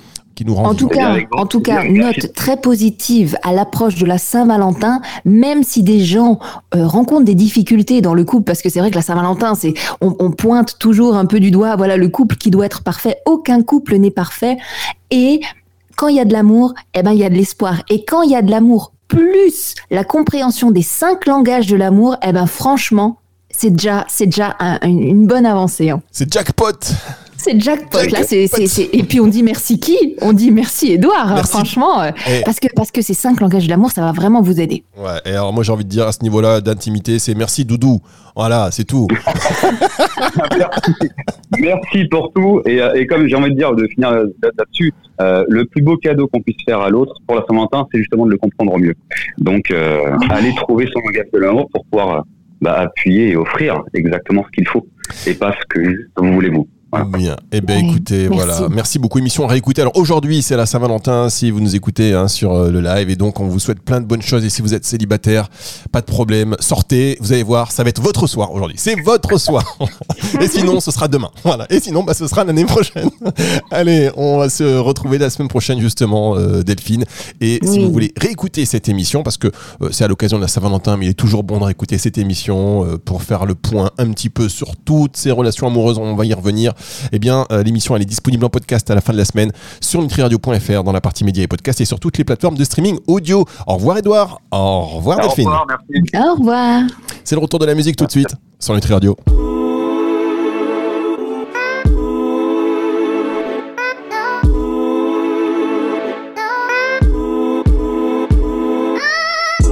en 0.58 0.76
tout 0.76 0.88
cas, 0.88 1.18
en 1.32 1.46
tout 1.46 1.62
cas, 1.62 1.84
note 1.84 2.34
très 2.34 2.58
positive 2.58 3.38
à 3.44 3.54
l'approche 3.54 3.96
de 3.96 4.06
la 4.06 4.18
Saint-Valentin, 4.18 5.02
même 5.26 5.64
si 5.64 5.84
des 5.84 6.00
gens 6.00 6.40
euh, 6.76 6.88
rencontrent 6.88 7.26
des 7.26 7.36
difficultés 7.36 8.02
dans 8.02 8.14
le 8.14 8.24
couple, 8.24 8.44
parce 8.44 8.62
que 8.62 8.70
c'est 8.70 8.80
vrai 8.80 8.90
que 8.90 8.96
la 8.96 9.02
Saint-Valentin, 9.02 9.56
c'est 9.56 9.74
on, 10.02 10.32
pointe 10.32 10.78
toujours 10.80 11.16
un 11.16 11.26
peu 11.26 11.40
du 11.40 11.52
doigt, 11.52 11.76
voilà 11.76 11.98
le 11.98 12.10
couple 12.10 12.36
qui 12.36 12.50
doit 12.52 12.66
être 12.66 12.84
parfait. 12.84 13.18
Aucun 13.26 13.62
couple 13.62 13.96
n'est 13.98 14.12
parfait, 14.12 14.58
et 15.10 15.42
quand 15.96 16.08
il 16.08 16.16
y 16.16 16.20
a 16.20 16.26
de 16.26 16.34
l'amour, 16.34 16.74
eh 16.94 17.04
ben 17.04 17.12
il 17.12 17.20
y 17.20 17.26
a 17.26 17.30
de 17.30 17.36
l'espoir, 17.36 17.84
et 17.90 18.06
quand 18.06 18.24
il 18.24 18.32
y 18.32 18.36
a 18.36 18.42
de 18.42 18.50
l'amour 18.50 18.94
plus 19.08 19.76
la 19.90 20.04
compréhension 20.04 20.72
des 20.72 20.82
cinq 20.82 21.26
langages 21.26 21.68
de 21.68 21.76
l'amour, 21.76 22.16
eh 22.26 22.32
ben 22.32 22.48
franchement, 22.48 23.20
c'est 23.50 23.72
déjà, 23.72 24.06
c'est 24.08 24.26
déjà 24.26 24.56
une 24.84 25.28
bonne 25.28 25.46
avancée. 25.46 25.90
Hein. 25.90 26.02
C'est 26.12 26.32
jackpot. 26.32 26.80
C'est 27.44 27.60
jackpot. 27.60 27.98
Là, 28.12 28.24
c'est, 28.24 28.48
c'est, 28.48 28.68
c'est- 28.68 28.90
Et 28.94 29.04
puis 29.04 29.20
on 29.20 29.28
dit 29.28 29.42
merci 29.44 29.80
qui? 29.80 30.16
On 30.22 30.32
dit 30.34 30.52
merci 30.52 30.94
Edouard, 30.94 31.32
hein, 31.32 31.36
Merci. 31.36 31.52
franchement. 31.52 32.02
euh, 32.02 32.12
Et- 32.30 32.44
Parce 32.44 32.60
que, 32.60 32.68
parce 32.76 32.92
que 32.92 33.02
ces 33.02 33.14
cinq 33.16 33.42
langages 33.42 33.66
de 33.66 33.70
l'amour, 33.70 33.90
ça 33.92 34.02
va 34.02 34.12
vraiment 34.12 34.42
vous 34.42 34.60
aider. 34.62 34.84
Ouais, 34.98 35.20
et 35.26 35.32
alors 35.32 35.52
moi 35.52 35.64
j'ai 35.64 35.72
envie 35.72 35.84
de 35.86 35.90
dire 35.90 36.08
à 36.08 36.12
ce 36.12 36.22
niveau-là 36.24 36.62
d'intimité, 36.62 37.18
c'est 37.20 37.34
merci 37.36 37.66
Doudou. 37.66 38.00
Voilà, 38.36 38.70
c'est 38.72 38.86
tout. 38.86 39.08
Merci 41.60 42.06
pour 42.10 42.32
tout. 42.34 42.62
Et, 42.66 42.82
euh, 42.82 42.94
et 42.94 43.06
comme 43.08 43.28
j'ai 43.28 43.36
envie 43.36 43.52
de 43.52 43.58
dire, 43.58 43.74
de 43.76 43.86
finir 43.88 44.10
euh, 44.10 44.26
là-dessus, 44.42 44.94
euh, 45.20 45.44
le 45.50 45.66
plus 45.66 45.82
beau 45.82 45.98
cadeau 45.98 46.28
qu'on 46.28 46.40
puisse 46.42 46.56
faire 46.66 46.80
à 46.80 46.90
l'autre 46.90 47.14
pour 47.28 47.36
la 47.36 47.42
Saint-Valentin, 47.42 47.88
c'est 47.92 47.98
justement 48.00 48.26
de 48.26 48.32
le 48.32 48.38
comprendre 48.38 48.74
au 48.74 48.78
mieux. 48.78 48.96
Donc, 49.38 49.70
euh, 49.72 50.16
allez 50.30 50.54
trouver 50.56 50.88
son 50.94 51.00
langage 51.02 51.28
de 51.34 51.40
l'amour 51.40 51.68
pour 51.74 51.86
pouvoir 51.86 52.24
bah, 52.62 52.74
appuyer 52.80 53.30
et 53.32 53.36
offrir 53.36 53.82
exactement 53.94 54.44
ce 54.46 54.52
qu'il 54.52 54.68
faut 54.68 54.88
et 55.28 55.34
pas 55.34 55.54
ce 55.60 55.66
que 55.68 55.80
vous 56.18 56.34
voulez 56.34 56.50
vous. 56.50 56.68
Bien. 56.92 57.38
Eh 57.52 57.62
bien, 57.62 57.78
Ouais, 57.78 57.86
écoutez, 57.90 58.28
merci. 58.30 58.36
voilà. 58.36 58.68
Merci 58.70 59.00
beaucoup. 59.00 59.20
Émission 59.20 59.46
à 59.46 59.48
réécouter. 59.48 59.82
Alors 59.82 59.96
aujourd'hui, 59.98 60.42
c'est 60.42 60.58
la 60.58 60.66
Saint-Valentin. 60.66 61.30
Si 61.30 61.50
vous 61.50 61.62
nous 61.62 61.76
écoutez 61.76 62.14
hein, 62.14 62.28
sur 62.28 62.52
euh, 62.54 62.70
le 62.70 62.82
live, 62.82 63.10
et 63.10 63.16
donc 63.16 63.40
on 63.40 63.48
vous 63.48 63.60
souhaite 63.60 63.80
plein 63.80 64.02
de 64.02 64.06
bonnes 64.06 64.22
choses. 64.22 64.44
Et 64.44 64.50
si 64.50 64.62
vous 64.62 64.74
êtes 64.74 64.86
célibataire, 64.86 65.50
pas 65.92 66.02
de 66.02 66.06
problème. 66.06 66.56
Sortez. 66.60 67.18
Vous 67.22 67.32
allez 67.32 67.44
voir, 67.44 67.72
ça 67.72 67.84
va 67.84 67.90
être 67.90 68.02
votre 68.02 68.28
soir 68.28 68.52
aujourd'hui. 68.52 68.78
C'est 68.78 69.00
votre 69.02 69.38
soir. 69.38 69.78
et 70.42 70.48
sinon, 70.48 70.80
ce 70.80 70.92
sera 70.92 71.08
demain. 71.08 71.30
Voilà. 71.44 71.66
Et 71.70 71.80
sinon, 71.80 72.04
bah, 72.04 72.14
ce 72.14 72.28
sera 72.28 72.44
l'année 72.44 72.66
prochaine. 72.66 73.10
Allez, 73.72 74.10
on 74.18 74.38
va 74.38 74.50
se 74.50 74.78
retrouver 74.78 75.18
la 75.18 75.30
semaine 75.30 75.48
prochaine 75.48 75.80
justement, 75.80 76.36
euh, 76.36 76.62
Delphine. 76.62 77.06
Et 77.40 77.60
si 77.64 77.80
vous 77.80 77.92
voulez 77.92 78.12
réécouter 78.18 78.66
cette 78.66 78.90
émission, 78.90 79.24
parce 79.24 79.38
que 79.38 79.48
euh, 79.82 79.90
c'est 79.92 80.04
à 80.04 80.08
l'occasion 80.08 80.38
de 80.38 80.42
la 80.42 80.48
Saint-Valentin, 80.48 80.98
mais 80.98 81.06
il 81.06 81.10
est 81.10 81.14
toujours 81.14 81.44
bon 81.44 81.60
de 81.60 81.64
réécouter 81.64 81.98
cette 81.98 82.18
émission 82.18 82.86
euh, 82.86 82.98
pour 82.98 83.24
faire 83.24 83.46
le 83.46 83.56
point 83.56 83.92
un 83.98 84.12
petit 84.12 84.30
peu 84.30 84.50
sur 84.50 84.76
toutes 84.76 85.16
ces 85.18 85.32
relations 85.32 85.68
amoureuses. 85.68 85.98
On 85.98 86.16
va 86.16 86.26
y 86.26 86.34
revenir. 86.34 86.74
Eh 87.12 87.20
bien, 87.20 87.46
euh, 87.52 87.64
l'émission 87.64 87.96
elle 87.96 88.02
est 88.02 88.06
disponible 88.06 88.46
en 88.46 88.50
podcast 88.50 88.90
à 88.90 88.96
la 88.96 89.02
fin 89.02 89.14
de 89.14 89.18
la 89.18 89.26
semaine 89.26 89.52
sur 89.80 90.02
nutriradio.fr 90.02 90.84
dans 90.84 90.92
la 90.92 91.02
partie 91.02 91.24
médias 91.24 91.44
et 91.44 91.48
podcasts 91.48 91.82
et 91.82 91.86
sur 91.86 92.00
toutes 92.00 92.18
les 92.18 92.24
plateformes 92.24 92.58
de 92.58 92.64
streaming 92.64 92.98
audio. 93.08 93.46
Au 93.68 93.76
revoir 93.76 93.98
Edouard. 93.98 94.40
Au 94.52 94.82
revoir 94.82 95.20
Au 95.20 95.22
Delphine. 95.22 95.48
revoir, 95.48 95.68
merci. 95.68 96.16
Au 96.18 96.36
revoir. 96.36 96.84
C'est 97.24 97.36
le 97.36 97.42
retour 97.42 97.60
de 97.60 97.66
la 97.66 97.76
musique 97.76 97.96
tout 97.96 98.06
de 98.06 98.12
suite 98.12 98.34
sur 98.60 98.74
Nutri 98.74 98.94
Radio. 98.94 99.16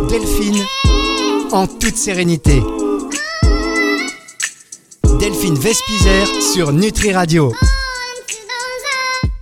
Delphine 0.10 0.64
en 1.52 1.68
toute 1.68 1.96
sérénité. 1.98 2.62
Delphine 5.20 5.60
Vespizer 5.60 6.26
sur 6.42 6.72
Nutri 6.72 7.12
Radio. 7.12 7.52